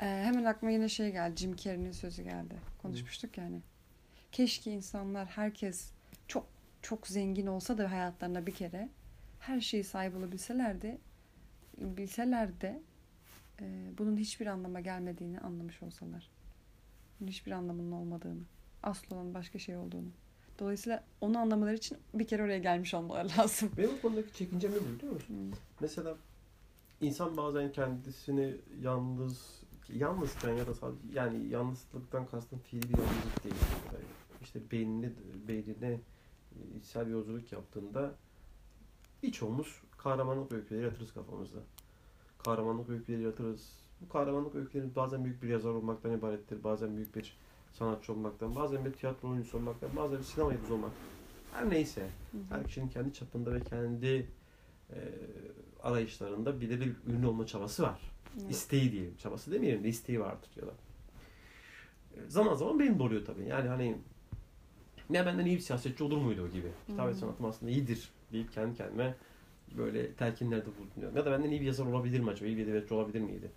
Ee, 0.00 0.04
hemen 0.04 0.44
aklıma 0.44 0.72
yine 0.72 0.88
şey 0.88 1.12
geldi. 1.12 1.36
Jim 1.36 1.56
Carrey'nin 1.56 1.92
sözü 1.92 2.22
geldi. 2.22 2.54
Konuşmuştuk 2.82 3.38
yani. 3.38 3.60
Keşke 4.32 4.72
insanlar 4.72 5.26
herkes 5.26 5.90
çok 6.28 6.46
çok 6.82 7.06
zengin 7.06 7.46
olsa 7.46 7.78
da 7.78 7.90
hayatlarında 7.90 8.46
bir 8.46 8.54
kere 8.54 8.88
her 9.40 9.60
şeyi 9.60 9.84
sahip 9.84 10.16
olabilselerdi 10.16 10.98
bilseler 11.78 12.60
de 12.60 12.82
e, 13.60 13.90
bunun 13.98 14.16
hiçbir 14.16 14.46
anlama 14.46 14.80
gelmediğini 14.80 15.40
anlamış 15.40 15.82
olsalar. 15.82 16.30
Hiçbir 17.26 17.52
anlamının 17.52 17.92
olmadığını. 17.92 18.42
Asıl 18.82 19.16
olan 19.16 19.34
başka 19.34 19.58
şey 19.58 19.76
olduğunu. 19.76 20.10
Dolayısıyla 20.58 21.04
onu 21.20 21.38
anlamaları 21.38 21.74
için 21.74 21.98
bir 22.14 22.26
kere 22.26 22.42
oraya 22.42 22.58
gelmiş 22.58 22.94
olmaları 22.94 23.28
lazım. 23.38 23.70
Benim 23.78 23.90
bu 23.90 24.00
konudaki 24.02 24.32
çekincem 24.32 24.72
ne 24.72 24.76
biliyor 24.76 25.12
musun? 25.12 25.28
Hmm. 25.28 25.58
Mesela 25.80 26.16
insan 27.00 27.36
bazen 27.36 27.72
kendisini 27.72 28.56
yalnız 28.82 29.62
yalnızken 29.94 30.52
ya 30.52 30.66
da 30.66 30.74
sadece 30.74 31.00
yani 31.12 31.48
yalnızlıktan 31.48 32.26
kastım 32.26 32.58
fiili 32.58 32.82
bir 32.82 32.98
yalnızlık 32.98 33.44
değil. 33.44 33.54
Yani 33.92 34.04
işte 34.42 34.60
beynine, 34.72 35.10
beynine 35.48 36.00
içsel 36.76 37.06
bir 37.06 37.12
yolculuk 37.12 37.52
yaptığında 37.52 38.14
birçoğumuz 39.22 39.80
kahramanlık 39.98 40.52
öyküleri 40.52 40.82
yaratırız 40.82 41.14
kafamızda. 41.14 41.58
Kahramanlık 42.38 42.88
öyküleri 42.88 43.22
yaratırız. 43.22 43.72
Bu 44.00 44.08
kahramanlık 44.08 44.54
öyküleri 44.54 44.96
bazen 44.96 45.24
büyük 45.24 45.42
bir 45.42 45.48
yazar 45.48 45.70
olmaktan 45.70 46.12
ibarettir. 46.12 46.64
Bazen 46.64 46.96
büyük 46.96 47.16
bir 47.16 47.36
sanatçı 47.78 48.12
olmaktan, 48.12 48.56
bazen 48.56 48.84
bir 48.84 48.92
tiyatro 48.92 49.28
oyuncusu 49.28 49.58
olmaktan, 49.58 49.90
bazen 49.96 50.18
bir 50.18 50.24
sinema 50.24 50.52
yıldızı 50.52 50.74
olmak. 50.74 50.90
Her 51.52 51.70
neyse. 51.70 52.00
Hı 52.00 52.38
hı. 52.38 52.42
Her 52.50 52.64
kişinin 52.66 52.88
kendi 52.88 53.12
çapında 53.12 53.54
ve 53.54 53.60
kendi 53.60 54.26
e, 54.90 54.98
arayışlarında 55.82 56.60
de 56.60 56.80
bir 56.80 56.92
ünlü 57.06 57.26
olma 57.26 57.46
çabası 57.46 57.82
var. 57.82 58.00
Evet. 58.40 58.50
İsteği 58.50 58.92
diyelim. 58.92 59.16
Çabası 59.16 59.52
demeyelim 59.52 59.84
de 59.84 59.88
isteği 59.88 60.20
vardır 60.20 60.50
ya 60.56 60.66
da. 60.66 60.72
E, 62.16 62.28
Zaman 62.30 62.54
zaman 62.54 62.78
benim 62.78 62.98
de 62.98 63.02
oluyor 63.02 63.24
tabii. 63.24 63.44
Yani 63.48 63.68
hani 63.68 63.96
ya 65.10 65.26
benden 65.26 65.46
iyi 65.46 65.56
bir 65.56 65.62
siyasetçi 65.62 66.04
olur 66.04 66.16
muydu 66.16 66.42
o 66.42 66.48
gibi. 66.48 66.68
Kitap 66.86 67.08
ve 67.08 67.14
sanatım 67.14 67.46
aslında 67.46 67.72
iyidir 67.72 68.10
deyip 68.32 68.52
kendi 68.52 68.76
kendime 68.76 69.14
böyle 69.76 70.12
telkinlerde 70.12 70.66
bulunuyorum. 70.66 71.16
Ya 71.16 71.24
da 71.24 71.32
benden 71.32 71.50
iyi 71.50 71.60
bir 71.60 71.66
yazar 71.66 71.86
olabilir 71.86 72.20
mi 72.20 72.30
acaba? 72.30 72.48
İyi 72.48 72.56
bir 72.56 72.62
edebiyatçı 72.62 72.94
olabilir 72.94 73.20
miydi? 73.20 73.50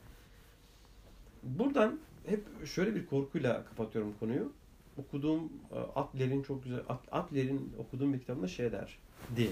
Buradan 1.44 2.00
hep 2.30 2.68
şöyle 2.68 2.96
bir 2.96 3.06
korkuyla 3.06 3.66
kapatıyorum 3.66 4.14
konuyu. 4.20 4.52
Okuduğum 4.98 5.54
e, 5.72 5.76
Adler'in 5.96 6.44
çok 6.44 6.64
güzel 6.64 6.82
Adler'in 7.12 7.74
okuduğum 7.78 8.14
bir 8.14 8.20
kitabında 8.20 8.48
şey 8.48 8.72
der. 8.72 9.00
Di. 9.36 9.50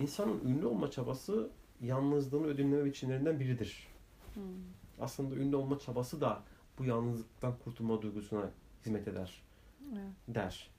İnsanın 0.00 0.40
ünlü 0.48 0.66
olma 0.66 0.90
çabası 0.90 1.50
yalnızlığını 1.80 2.46
ödünleme 2.46 2.84
biçimlerinden 2.84 3.40
biridir. 3.40 3.88
Hmm. 4.34 4.42
Aslında 5.00 5.34
ünlü 5.34 5.56
olma 5.56 5.78
çabası 5.78 6.20
da 6.20 6.42
bu 6.78 6.84
yalnızlıktan 6.84 7.54
kurtulma 7.64 8.02
duygusuna 8.02 8.50
hizmet 8.86 9.08
eder 9.08 9.42
Evet. 9.92 10.02
der. 10.28 10.70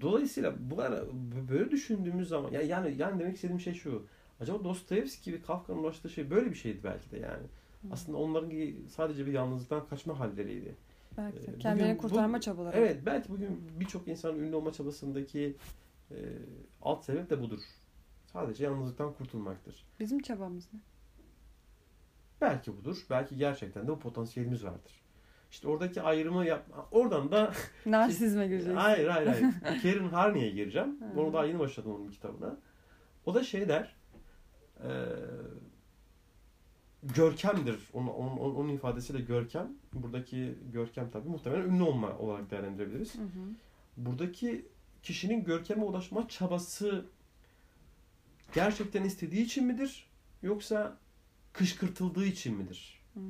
Dolayısıyla 0.00 0.54
bu 0.58 0.82
ara 0.82 1.04
böyle 1.48 1.70
düşündüğümüz 1.70 2.28
zaman 2.28 2.50
ya 2.50 2.62
yani 2.62 2.94
yani 2.98 3.20
demek 3.20 3.34
istediğim 3.34 3.60
şey 3.60 3.74
şu. 3.74 4.06
Acaba 4.40 4.64
Dostoyevski 4.64 5.30
gibi 5.30 5.42
Kafka'nın 5.42 5.78
ulaştığı 5.78 6.10
şey 6.10 6.30
böyle 6.30 6.50
bir 6.50 6.56
şeydi 6.56 6.78
belki 6.84 7.10
de 7.10 7.18
yani. 7.18 7.46
Hmm. 7.82 7.92
Aslında 7.92 8.18
onların 8.18 8.50
sadece 8.88 9.26
bir 9.26 9.32
yalnızlıktan 9.32 9.86
kaçma 9.86 10.18
halleriydi. 10.20 10.74
Belki 11.16 11.46
de. 11.46 11.50
Ee, 11.52 11.58
Kendilerini 11.58 11.92
bugün 11.98 11.98
bu- 11.98 12.08
kurtarma 12.14 12.40
çabaları. 12.40 12.76
Evet 12.76 13.00
belki 13.06 13.28
bugün 13.28 13.62
birçok 13.80 14.08
insanın 14.08 14.38
ünlü 14.38 14.56
olma 14.56 14.72
çabasındaki 14.72 15.56
e, 16.10 16.16
alt 16.82 17.04
sebep 17.04 17.30
de 17.30 17.40
budur. 17.42 17.60
Sadece 18.24 18.64
yalnızlıktan 18.64 19.12
kurtulmaktır. 19.12 19.84
Bizim 20.00 20.18
çabamız 20.22 20.68
ne? 20.72 20.80
Belki 22.40 22.76
budur. 22.76 23.06
Belki 23.10 23.36
gerçekten 23.36 23.82
de 23.86 23.88
bu 23.88 23.98
potansiyelimiz 23.98 24.64
vardır. 24.64 24.92
İşte 25.50 25.68
oradaki 25.68 26.02
ayrımı 26.02 26.46
yapma. 26.46 26.86
Oradan 26.90 27.30
da 27.32 27.52
Narsizme 27.86 28.46
gireceksin. 28.48 28.76
hayır 28.76 29.08
hayır 29.08 29.26
hayır. 29.26 29.46
Karen 29.82 30.08
Harney'e 30.08 30.50
gireceğim. 30.50 30.98
Onu 31.16 31.32
daha 31.32 31.44
yeni 31.44 31.58
başladım 31.58 31.94
onun 31.94 32.08
kitabına. 32.10 32.56
O 33.26 33.34
da 33.34 33.44
şey 33.44 33.68
der. 33.68 33.96
E, 34.82 34.88
görkemdir. 37.02 37.80
Onun, 37.92 38.06
onun, 38.08 38.36
onun, 38.36 38.68
ifadesiyle 38.68 39.20
görkem. 39.20 39.72
Buradaki 39.92 40.58
görkem 40.72 41.10
tabii 41.10 41.28
muhtemelen 41.28 41.68
ünlü 41.68 41.82
olma 41.82 42.18
olarak 42.18 42.50
değerlendirebiliriz. 42.50 43.14
Hı 43.14 43.22
hı. 43.22 43.28
buradaki 43.96 44.66
kişinin 45.02 45.44
görkeme 45.44 45.84
ulaşma 45.84 46.28
çabası 46.28 47.06
gerçekten 48.54 49.04
istediği 49.04 49.44
için 49.44 49.66
midir? 49.66 50.10
Yoksa 50.42 50.98
kışkırtıldığı 51.52 52.26
için 52.26 52.56
midir? 52.56 53.00
Hmm. 53.14 53.22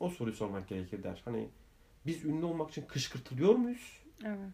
O 0.00 0.08
soruyu 0.08 0.36
sormak 0.36 0.68
gerekir 0.68 1.02
der. 1.02 1.22
Hani 1.24 1.48
biz 2.06 2.24
ünlü 2.24 2.44
olmak 2.44 2.70
için 2.70 2.86
kışkırtılıyor 2.86 3.54
muyuz? 3.54 3.98
Evet. 4.24 4.50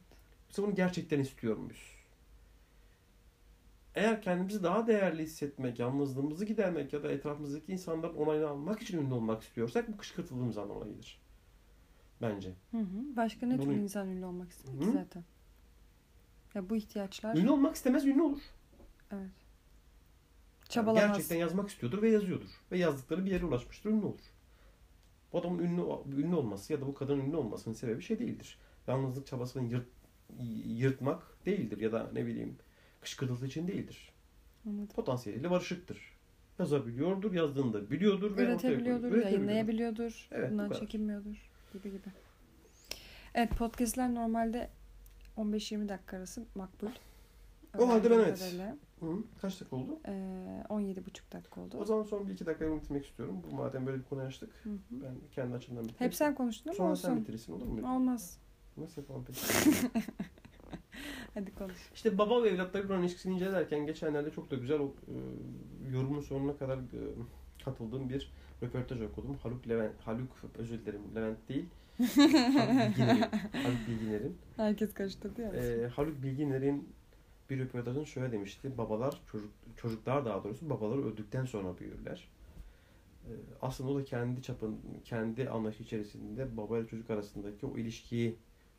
Yoksa 0.48 0.62
bunu 0.62 0.74
gerçekten 0.74 1.20
istiyor 1.20 1.56
muyuz? 1.56 1.97
Eğer 3.94 4.22
kendimizi 4.22 4.62
daha 4.62 4.86
değerli 4.86 5.22
hissetmek, 5.22 5.78
yalnızlığımızı 5.78 6.44
gidermek 6.44 6.92
ya 6.92 7.02
da 7.02 7.12
etrafımızdaki 7.12 7.72
insanların 7.72 8.14
onayını 8.14 8.48
almak 8.48 8.82
için 8.82 8.98
ünlü 8.98 9.14
olmak 9.14 9.42
istiyorsak 9.42 9.92
bu 9.92 9.96
kışkırtıldığımız 9.96 10.58
anlamına 10.58 10.88
gelir. 10.90 11.20
Bence. 12.22 12.52
Hı 12.70 12.78
hı. 12.78 13.16
Başka 13.16 13.46
ne 13.46 13.56
tür 13.60 13.66
Bunu- 13.66 13.72
insan 13.76 14.08
ünlü 14.08 14.24
olmak 14.24 14.50
ister 14.50 14.80
ki 14.80 14.86
zaten? 14.92 15.24
Ya 16.54 16.70
bu 16.70 16.76
ihtiyaçlar 16.76 17.36
Ünlü 17.36 17.50
olmak 17.50 17.76
istemez, 17.76 18.06
ünlü 18.06 18.22
olur. 18.22 18.42
evet. 19.12 19.20
Yani 19.20 19.30
Çabalamaz. 20.68 21.02
gerçekten 21.08 21.36
yazmak 21.36 21.68
istiyordur 21.68 22.02
ve 22.02 22.10
yazıyordur. 22.10 22.50
Ve 22.72 22.78
yazdıkları 22.78 23.24
bir 23.24 23.30
yere 23.30 23.44
ulaşmıştır, 23.44 23.90
ünlü 23.90 24.04
olur. 24.06 24.20
Bu 25.32 25.38
adamın 25.38 25.58
ünlü, 25.58 25.82
ünlü 26.22 26.34
olması 26.34 26.72
ya 26.72 26.80
da 26.80 26.86
bu 26.86 26.94
kadının 26.94 27.20
ünlü 27.24 27.36
olmasının 27.36 27.74
sebebi 27.74 28.02
şey 28.02 28.18
değildir. 28.18 28.58
Yalnızlık 28.86 29.26
çabasını 29.26 29.64
yırt, 29.72 29.86
yırtmak 30.66 31.22
değildir 31.46 31.78
ya 31.80 31.92
da 31.92 32.10
ne 32.12 32.26
bileyim 32.26 32.56
kışkırtıldığı 33.00 33.46
için 33.46 33.68
değildir. 33.68 34.12
Anladım. 34.66 34.86
Potansiyeliyle 34.96 35.50
barışıktır. 35.50 36.18
Yazabiliyordur, 36.58 37.32
yazdığını 37.32 37.72
da 37.72 37.90
biliyordur 37.90 38.36
ve. 38.36 38.42
Üretebiliyordur, 38.42 39.12
yayınlayabiliyordur, 39.16 40.28
Evet, 40.32 40.48
bu 40.48 40.52
bundan 40.52 40.70
çekinmiyordur 40.70 41.50
gibi 41.72 41.90
gibi. 41.90 42.08
Evet 43.34 43.50
podcastler 43.50 44.14
normalde 44.14 44.70
15-20 45.36 45.88
dakika 45.88 46.16
arası 46.16 46.44
makbul. 46.54 46.88
O 47.78 47.88
halde 47.88 48.10
ben 48.10 48.14
evet. 48.18 48.38
kadarıyla, 48.38 48.76
Hı, 49.00 49.06
kaç 49.40 49.60
dakika 49.60 49.76
oldu? 49.76 50.00
eee, 50.08 50.12
17,5 50.68 51.32
dakika 51.32 51.60
oldu. 51.60 51.76
O 51.78 51.84
zaman 51.84 52.02
son 52.02 52.28
bir 52.28 52.32
iki 52.32 52.46
dakika 52.46 52.76
bitirmek 52.76 53.06
istiyorum. 53.06 53.42
Bu 53.50 53.54
madem 53.54 53.86
böyle 53.86 53.98
bir 53.98 54.04
konu 54.04 54.20
açtık. 54.20 54.50
Hı 54.62 54.70
hı. 54.70 54.78
Ben 54.90 55.14
kendi 55.34 55.56
açımdan 55.56 55.84
bitireyim. 55.84 56.10
Hep 56.10 56.14
sen 56.14 56.34
konuştun 56.34 56.70
ama 56.70 56.76
Sonra 56.76 56.96
sen 56.96 57.10
olsun. 57.10 57.22
bitirirsin 57.22 57.52
olur 57.52 57.66
mu? 57.66 57.94
Olmaz. 57.94 58.38
Nasıl 58.76 59.02
yapalım 59.02 59.24
peki? 59.26 59.40
Hadi 61.38 61.54
konuş. 61.54 61.76
İşte 61.94 62.18
baba 62.18 62.42
ve 62.42 62.48
evlatları 62.48 62.86
kuran 62.86 63.02
ilişkisini 63.02 63.34
incelerken 63.34 63.86
geçenlerde 63.86 64.30
çok 64.30 64.50
da 64.50 64.56
güzel 64.56 64.78
o, 64.78 64.86
e, 64.86 65.14
yorumun 65.92 66.20
sonuna 66.20 66.56
kadar 66.56 66.76
e, 66.78 67.00
katıldığım 67.64 68.08
bir 68.08 68.32
röportaj 68.62 69.02
okudum. 69.02 69.36
Haluk 69.42 69.68
Levent, 69.68 70.00
Haluk 70.00 70.30
özür 70.58 70.78
dilerim 70.78 71.00
Levent 71.14 71.48
değil. 71.48 71.66
Haluk 71.98 72.18
Bilginer'in. 72.88 73.20
Haluk 73.62 73.88
Bilginer'in. 73.88 74.38
Herkes 74.56 74.94
karıştırdı 74.94 75.42
ya. 75.42 75.48
E, 75.48 75.88
Haluk 75.88 76.22
Bilginer'in 76.22 76.88
bir 77.50 77.58
röportajında 77.58 78.04
şöyle 78.04 78.32
demişti. 78.32 78.78
Babalar, 78.78 79.20
çocuk, 79.32 79.50
çocuklar 79.76 80.24
daha 80.24 80.44
doğrusu 80.44 80.70
babaları 80.70 81.04
öldükten 81.04 81.44
sonra 81.44 81.78
büyürler. 81.78 82.28
E, 83.24 83.30
aslında 83.62 83.90
o 83.90 83.98
da 83.98 84.04
kendi 84.04 84.42
çapın, 84.42 84.78
kendi 85.04 85.50
anlayışı 85.50 85.82
içerisinde 85.82 86.56
baba 86.56 86.78
ile 86.78 86.86
çocuk 86.86 87.10
arasındaki 87.10 87.66
o 87.66 87.78
ilişkiyi 87.78 88.36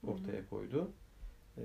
ortaya 0.07 0.49
koydu. 0.49 0.91
Ee, 1.57 1.63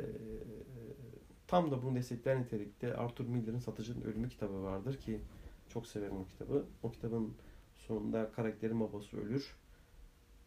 tam 1.46 1.70
da 1.70 1.82
bunu 1.82 1.94
destekleyen 1.94 2.42
nitelikte 2.42 2.96
Arthur 2.96 3.24
Miller'ın 3.24 3.58
Satıcının 3.58 4.02
Ölümü 4.02 4.28
kitabı 4.28 4.62
vardır 4.62 4.98
ki 4.98 5.20
çok 5.68 5.86
severim 5.86 6.16
o 6.16 6.26
kitabı. 6.26 6.66
O 6.82 6.90
kitabın 6.90 7.34
sonunda 7.74 8.32
karakterin 8.32 8.80
babası 8.80 9.20
ölür 9.20 9.56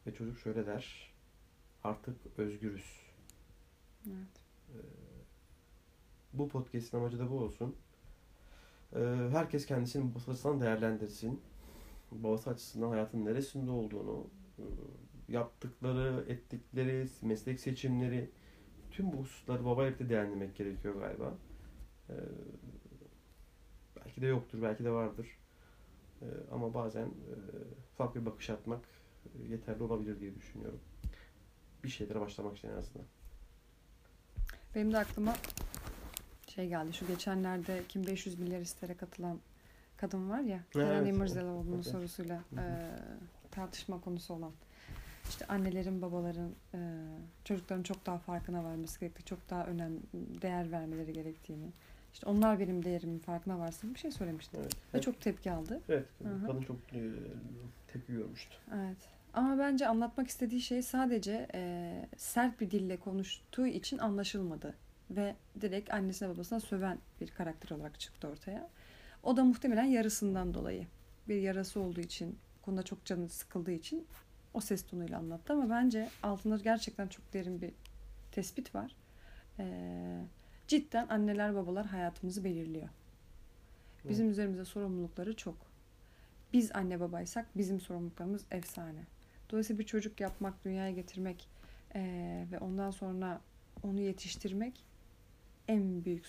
ve 0.08 0.14
çocuk 0.14 0.40
şöyle 0.40 0.66
der. 0.66 1.14
Artık 1.84 2.16
özgürüz. 2.38 3.02
Evet. 4.08 4.48
Bu 6.34 6.50
podcast'in 6.50 6.98
amacı 6.98 7.20
da 7.20 7.32
bu 7.32 7.40
olsun. 7.40 7.76
Ee, 8.96 9.00
herkes 9.32 9.66
kendisini 9.66 10.12
babası 10.12 10.32
açısından 10.32 10.62
değerlendirsin. 10.62 11.42
Babası 12.12 12.50
açısından 12.50 12.90
hayatın 12.90 13.26
neresinde 13.26 13.72
olduğunu, 13.72 14.28
e, 14.60 14.64
yaptıkları, 15.30 16.26
ettikleri, 16.28 17.08
meslek 17.22 17.60
seçimleri, 17.60 18.30
tüm 18.98 19.14
bu 19.14 19.18
hususları 19.18 19.66
babayla 19.66 19.90
birlikte 19.90 20.10
değerlendirmek 20.10 20.56
gerekiyor 20.56 20.96
galiba. 20.96 21.34
Ee, 22.10 22.14
belki 23.96 24.22
de 24.22 24.28
yoktur, 24.28 24.62
belki 24.62 24.84
de 24.84 24.92
vardır. 24.92 25.28
Ee, 26.22 26.26
ama 26.52 26.74
bazen 26.74 27.06
e, 27.06 27.34
farklı 27.98 28.22
bir 28.22 28.26
bakış 28.26 28.50
atmak 28.50 28.82
e, 29.26 29.48
yeterli 29.52 29.84
olabilir 29.84 30.20
diye 30.20 30.36
düşünüyorum. 30.36 30.80
Bir 31.84 31.90
şeylere 31.90 32.20
başlamak 32.20 32.58
için 32.58 32.68
en 32.68 32.74
azından. 32.74 33.08
Benim 34.76 34.94
de 34.94 34.98
aklıma 34.98 35.36
şey 36.48 36.70
geldi. 36.70 36.94
Şu 36.94 37.08
geçenlerde 37.08 37.84
kim 37.90 38.08
500 38.08 38.40
milyar 38.40 38.62
istere 38.62 38.94
katılan 38.94 39.40
kadın 39.98 40.30
var 40.30 40.40
ya. 40.40 40.60
Evet, 40.76 41.08
İmirzalıoğlu'nun 41.08 41.76
evet. 41.76 41.88
sorusuyla 41.88 42.44
e, 42.58 42.64
tartışma 43.52 44.02
konusu 44.02 44.34
olan. 44.34 44.52
İşte 45.30 45.46
annelerin, 45.48 46.02
babaların 46.02 46.52
e, 46.74 46.80
çocukların 47.44 47.84
çok 47.84 48.06
daha 48.06 48.18
farkına 48.18 48.64
varması 48.64 49.00
gerektiği, 49.00 49.24
çok 49.24 49.50
daha 49.50 49.66
önem, 49.66 49.94
değer 50.14 50.72
vermeleri 50.72 51.14
gerektiğini. 51.14 51.72
İşte 52.14 52.26
onlar 52.30 52.60
benim 52.60 52.86
değerimin 52.86 53.20
farkına 53.20 53.60
varsın 53.60 53.94
bir 53.94 54.00
şey 54.00 54.12
söylemişti. 54.12 54.58
Evet. 54.62 54.76
Ve 54.94 55.02
çok 55.02 55.22
tepki 55.22 55.52
aldı. 55.52 55.82
Evet, 55.90 56.06
kadın 56.48 56.62
çok 56.62 56.78
e, 56.94 57.02
tepki 57.88 58.14
görmüştü. 58.14 58.56
Evet. 58.76 58.98
Ama 59.34 59.58
bence 59.60 59.88
anlatmak 59.88 60.28
istediği 60.28 60.62
şey 60.62 60.82
sadece 60.82 61.48
e, 61.54 61.92
sert 62.18 62.62
bir 62.62 62.72
dille 62.72 62.98
konuştuğu 62.98 63.68
için 63.68 63.98
anlaşılmadı. 63.98 64.74
Ve 65.12 65.36
direkt 65.62 65.94
annesine 65.94 66.30
babasına 66.30 66.60
söven 66.60 66.98
bir 67.22 67.28
karakter 67.28 67.76
olarak 67.76 68.00
çıktı 68.00 68.28
ortaya. 68.28 68.70
O 69.24 69.38
da 69.38 69.44
muhtemelen 69.44 69.84
yarısından 69.84 70.54
dolayı. 70.54 70.88
Bir 71.28 71.42
yarası 71.42 71.80
olduğu 71.80 72.02
için, 72.02 72.38
konuda 72.62 72.84
çok 72.84 73.06
canı 73.06 73.30
sıkıldığı 73.30 73.72
için 73.72 74.08
o 74.58 74.62
ses 74.62 74.86
tonuyla 74.86 75.18
anlattı. 75.18 75.54
Ama 75.54 75.70
bence 75.70 76.10
altında 76.24 76.58
gerçekten 76.58 77.08
çok 77.08 77.34
derin 77.34 77.62
bir 77.62 77.72
tespit 78.32 78.76
var. 78.76 78.96
E, 79.60 79.66
cidden 80.68 81.08
anneler 81.08 81.56
babalar 81.56 81.86
hayatımızı 81.86 82.44
belirliyor. 82.44 82.90
Bizim 84.10 84.30
üzerimize 84.30 84.66
sorumlulukları 84.66 85.36
çok. 85.36 85.56
Biz 86.54 86.76
anne 86.76 87.00
babaysak 87.00 87.46
bizim 87.58 87.80
sorumluluklarımız 87.80 88.46
efsane. 88.52 89.04
Dolayısıyla 89.50 89.80
bir 89.80 89.86
çocuk 89.86 90.22
yapmak, 90.22 90.66
dünyaya 90.66 90.92
getirmek 90.92 91.48
eee, 91.96 92.48
ve 92.52 92.60
ondan 92.60 92.92
sonra 92.92 93.42
onu 93.84 94.00
yetiştirmek 94.00 94.84
en 95.68 96.06
büyük 96.06 96.26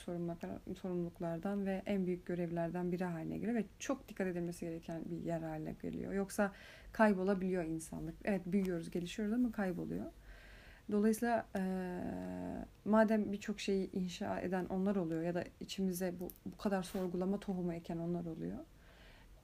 sorumluluklardan 0.76 1.66
ve 1.66 1.82
en 1.86 2.06
büyük 2.06 2.26
görevlerden 2.26 2.92
biri 2.92 3.04
haline 3.04 3.38
geliyor 3.38 3.54
ve 3.54 3.64
çok 3.78 4.08
dikkat 4.08 4.26
edilmesi 4.26 4.66
gereken 4.66 5.02
bir 5.10 5.16
yer 5.16 5.40
haline 5.40 5.72
geliyor. 5.82 6.12
Yoksa 6.12 6.52
kaybolabiliyor 6.92 7.64
insanlık. 7.64 8.14
Evet 8.24 8.42
büyüyoruz, 8.46 8.90
gelişiyoruz 8.90 9.34
ama 9.34 9.52
kayboluyor. 9.52 10.06
Dolayısıyla 10.92 11.46
e, 11.56 11.62
madem 12.84 13.32
birçok 13.32 13.60
şeyi 13.60 13.92
inşa 13.92 14.40
eden 14.40 14.64
onlar 14.64 14.96
oluyor 14.96 15.22
ya 15.22 15.34
da 15.34 15.44
içimize 15.60 16.20
bu, 16.20 16.28
bu 16.46 16.56
kadar 16.56 16.82
sorgulama 16.82 17.40
tohumu 17.40 17.74
eken 17.74 17.98
onlar 17.98 18.24
oluyor. 18.24 18.58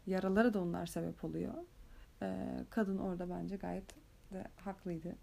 Yaraları 0.07 0.55
da 0.55 0.63
onlar 0.63 0.87
sebep 0.87 1.25
oluyor. 1.25 1.55
E, 2.23 2.49
kadın 2.71 2.99
orada 2.99 3.31
bence 3.31 3.57
gayet 3.57 3.95
de 4.33 4.45
haklıydı. 4.57 5.17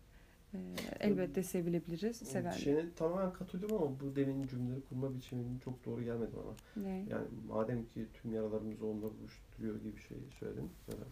E, 0.54 0.58
elbette 1.00 1.44
sevilebiliriz, 1.44 2.18
sever. 2.18 2.52
Şeyine 2.52 2.94
tamamen 2.96 3.34
katılıyorum 3.34 3.78
ama 3.78 4.00
bu 4.00 4.16
demin 4.16 4.48
cümleleri 4.48 4.82
kurma 4.90 5.16
biçiminin 5.16 5.60
çok 5.60 5.86
doğru 5.86 6.04
gelmedi 6.04 6.32
bana. 6.36 6.86
Ne? 6.86 7.06
Yani 7.10 7.28
madem 7.48 7.86
ki 7.86 8.06
tüm 8.14 8.34
yaralarımızı 8.34 8.86
onlar 8.86 9.08
oluşturuyor 9.08 9.76
gibi 9.80 9.96
bir 9.96 10.02
şey 10.02 10.18
söyledin. 10.40 10.70
Sonra 10.86 11.04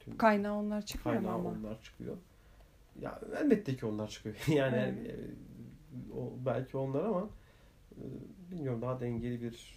tüm 0.00 0.16
Kaynağı 0.16 0.54
onlar 0.54 0.82
çıkıyor 0.82 1.14
kaynağı 1.16 1.34
ama. 1.34 1.48
onlar 1.48 1.82
çıkıyor. 1.82 2.16
Ya 3.02 3.20
elbette 3.36 3.76
ki 3.76 3.86
onlar 3.86 4.08
çıkıyor. 4.08 4.36
yani 4.48 4.76
Evet. 4.76 5.10
e, 5.10 6.12
o 6.18 6.32
belki 6.46 6.76
onlar 6.76 7.04
ama 7.04 7.28
e, 7.92 8.02
bilmiyorum 8.50 8.82
daha 8.82 9.00
dengeli 9.00 9.42
bir 9.42 9.74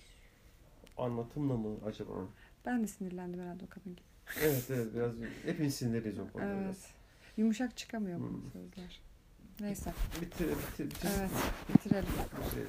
anlatımla 0.98 1.58
mı 1.58 1.76
acaba? 1.86 2.14
Ben 2.66 2.84
de 2.84 2.88
sinirlendim 2.88 3.42
herhalde 3.42 3.64
o 3.66 3.70
kadın 3.70 3.92
gibi. 3.96 4.06
Evet 4.44 4.66
evet 4.70 4.88
biraz 4.96 5.12
hepimiz 5.46 5.76
sinirleriz 5.76 6.20
o 6.20 6.28
konuda 6.32 6.48
Evet. 6.48 6.64
biraz. 6.66 6.88
Yumuşak 7.38 7.78
çıkamıyor 7.78 8.20
bu 8.20 8.24
Hmm. 8.24 8.52
sözler. 8.54 9.02
Neyse. 9.60 9.94
Bitir, 10.22 10.48
bitir, 10.48 10.86
bitir, 10.86 11.10
Evet. 11.20 11.30
Bitirelim. 11.74 12.06
bitirelim. 12.46 12.67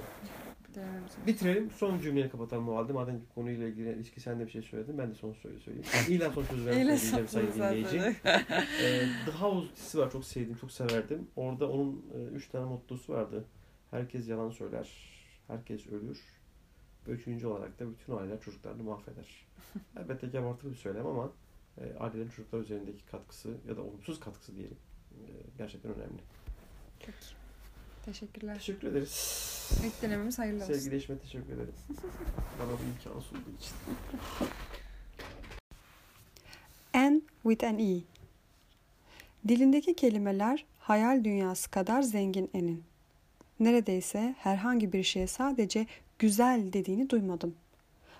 Bitirelim. 0.68 1.03
Bitirelim. 1.27 1.70
Son 1.70 1.98
cümleyi 2.01 2.31
kapatalım 2.31 2.68
o 2.68 2.77
halde. 2.77 2.92
Madem 2.92 3.20
konuyla 3.35 3.68
ilgili 3.68 3.92
ilişki 3.92 4.20
sen 4.20 4.40
de 4.40 4.46
bir 4.46 4.51
şey 4.51 4.62
söyledin. 4.62 4.98
Ben 4.98 5.11
de 5.11 5.14
son 5.14 5.33
söyle 5.33 5.59
söyleyeyim. 5.59 5.88
İlan 6.09 6.31
son 6.33 6.44
sözü 6.44 6.66
ben 6.66 6.72
söyleyeceğim 6.72 7.29
sayın 7.29 7.53
dinleyici. 7.53 7.98
Ee, 8.83 9.07
The 9.27 9.33
House 9.33 9.72
dizisi 9.77 9.98
var. 9.98 10.11
Çok 10.11 10.25
sevdim. 10.25 10.57
Çok 10.61 10.72
severdim. 10.72 11.27
Orada 11.37 11.68
onun 11.70 12.07
e, 12.14 12.22
üç 12.35 12.48
tane 12.48 12.64
mottosu 12.64 13.12
vardı. 13.12 13.44
Herkes 13.90 14.29
yalan 14.29 14.51
söyler. 14.51 14.88
Herkes 15.48 15.87
ölür. 15.87 16.20
Ve 17.09 17.11
üçüncü 17.12 17.46
olarak 17.46 17.79
da 17.81 17.90
bütün 17.90 18.12
aileler 18.16 18.40
çocuklarını 18.40 18.83
mahveder. 18.83 19.46
Elbette 20.01 20.31
ki 20.31 20.38
abartılı 20.38 20.70
bir 20.70 20.77
söylem 20.77 21.07
ama 21.07 21.33
e, 21.79 21.99
ailelerin 21.99 22.31
çocuklar 22.31 22.61
üzerindeki 22.61 23.07
katkısı 23.07 23.49
ya 23.69 23.77
da 23.77 23.83
olumsuz 23.83 24.21
katkısı 24.21 24.57
diyelim. 24.57 24.77
e, 25.13 25.25
gerçekten 25.59 25.95
önemli. 25.95 26.23
Peki. 26.99 27.13
Teşekkürler. 28.05 28.55
Teşekkür 28.55 28.89
ederiz. 28.89 29.71
İlk 29.87 30.03
denememiz 30.03 30.39
hayırlı 30.39 30.63
olsun. 30.65 30.75
Sevgili 30.75 30.97
eşime 30.97 31.19
teşekkür 31.19 31.53
ederim. 31.53 31.75
Bana 32.59 32.69
bu 32.69 32.83
imkanı 32.83 33.23
sunduğu 33.23 33.51
için. 33.59 33.75
N 36.95 37.21
with 37.43 37.65
an 37.65 37.79
E. 37.79 38.01
Dilindeki 39.49 39.97
kelimeler 39.97 40.65
hayal 40.79 41.25
dünyası 41.25 41.71
kadar 41.71 42.03
zengin 42.03 42.51
N'in. 42.55 42.85
Neredeyse 43.61 44.35
herhangi 44.39 44.93
bir 44.93 45.03
şeye 45.03 45.27
sadece 45.27 45.87
güzel 46.19 46.73
dediğini 46.73 47.11
duymadım. 47.11 47.55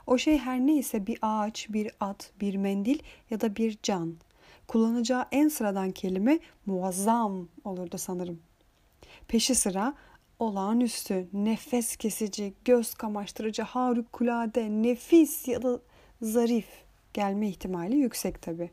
O 0.07 0.19
şey 0.19 0.38
her 0.38 0.61
neyse 0.61 1.07
bir 1.07 1.19
ağaç, 1.23 1.67
bir 1.71 1.91
at, 2.01 2.33
bir 2.41 2.55
mendil 2.55 2.99
ya 3.31 3.41
da 3.41 3.57
bir 3.57 3.79
can. 3.83 4.17
Kullanacağı 4.69 5.27
en 5.33 5.49
sıradan 5.49 5.91
kelime 5.91 6.38
muazzam 6.67 7.49
olurdu 7.65 7.99
sanırım. 7.99 8.41
Peşi 9.29 9.55
sıra 9.55 9.95
olağanüstü, 10.38 11.29
nefes 11.33 11.97
kesici, 11.97 12.55
göz 12.65 12.95
kamaştırıcı, 12.95 13.62
harikulade, 13.62 14.71
nefis 14.71 15.49
ya 15.49 15.62
da 15.62 15.81
zarif 16.23 16.69
gelme 17.15 17.49
ihtimali 17.49 17.97
yüksek 17.97 18.43
tabii. 18.43 18.71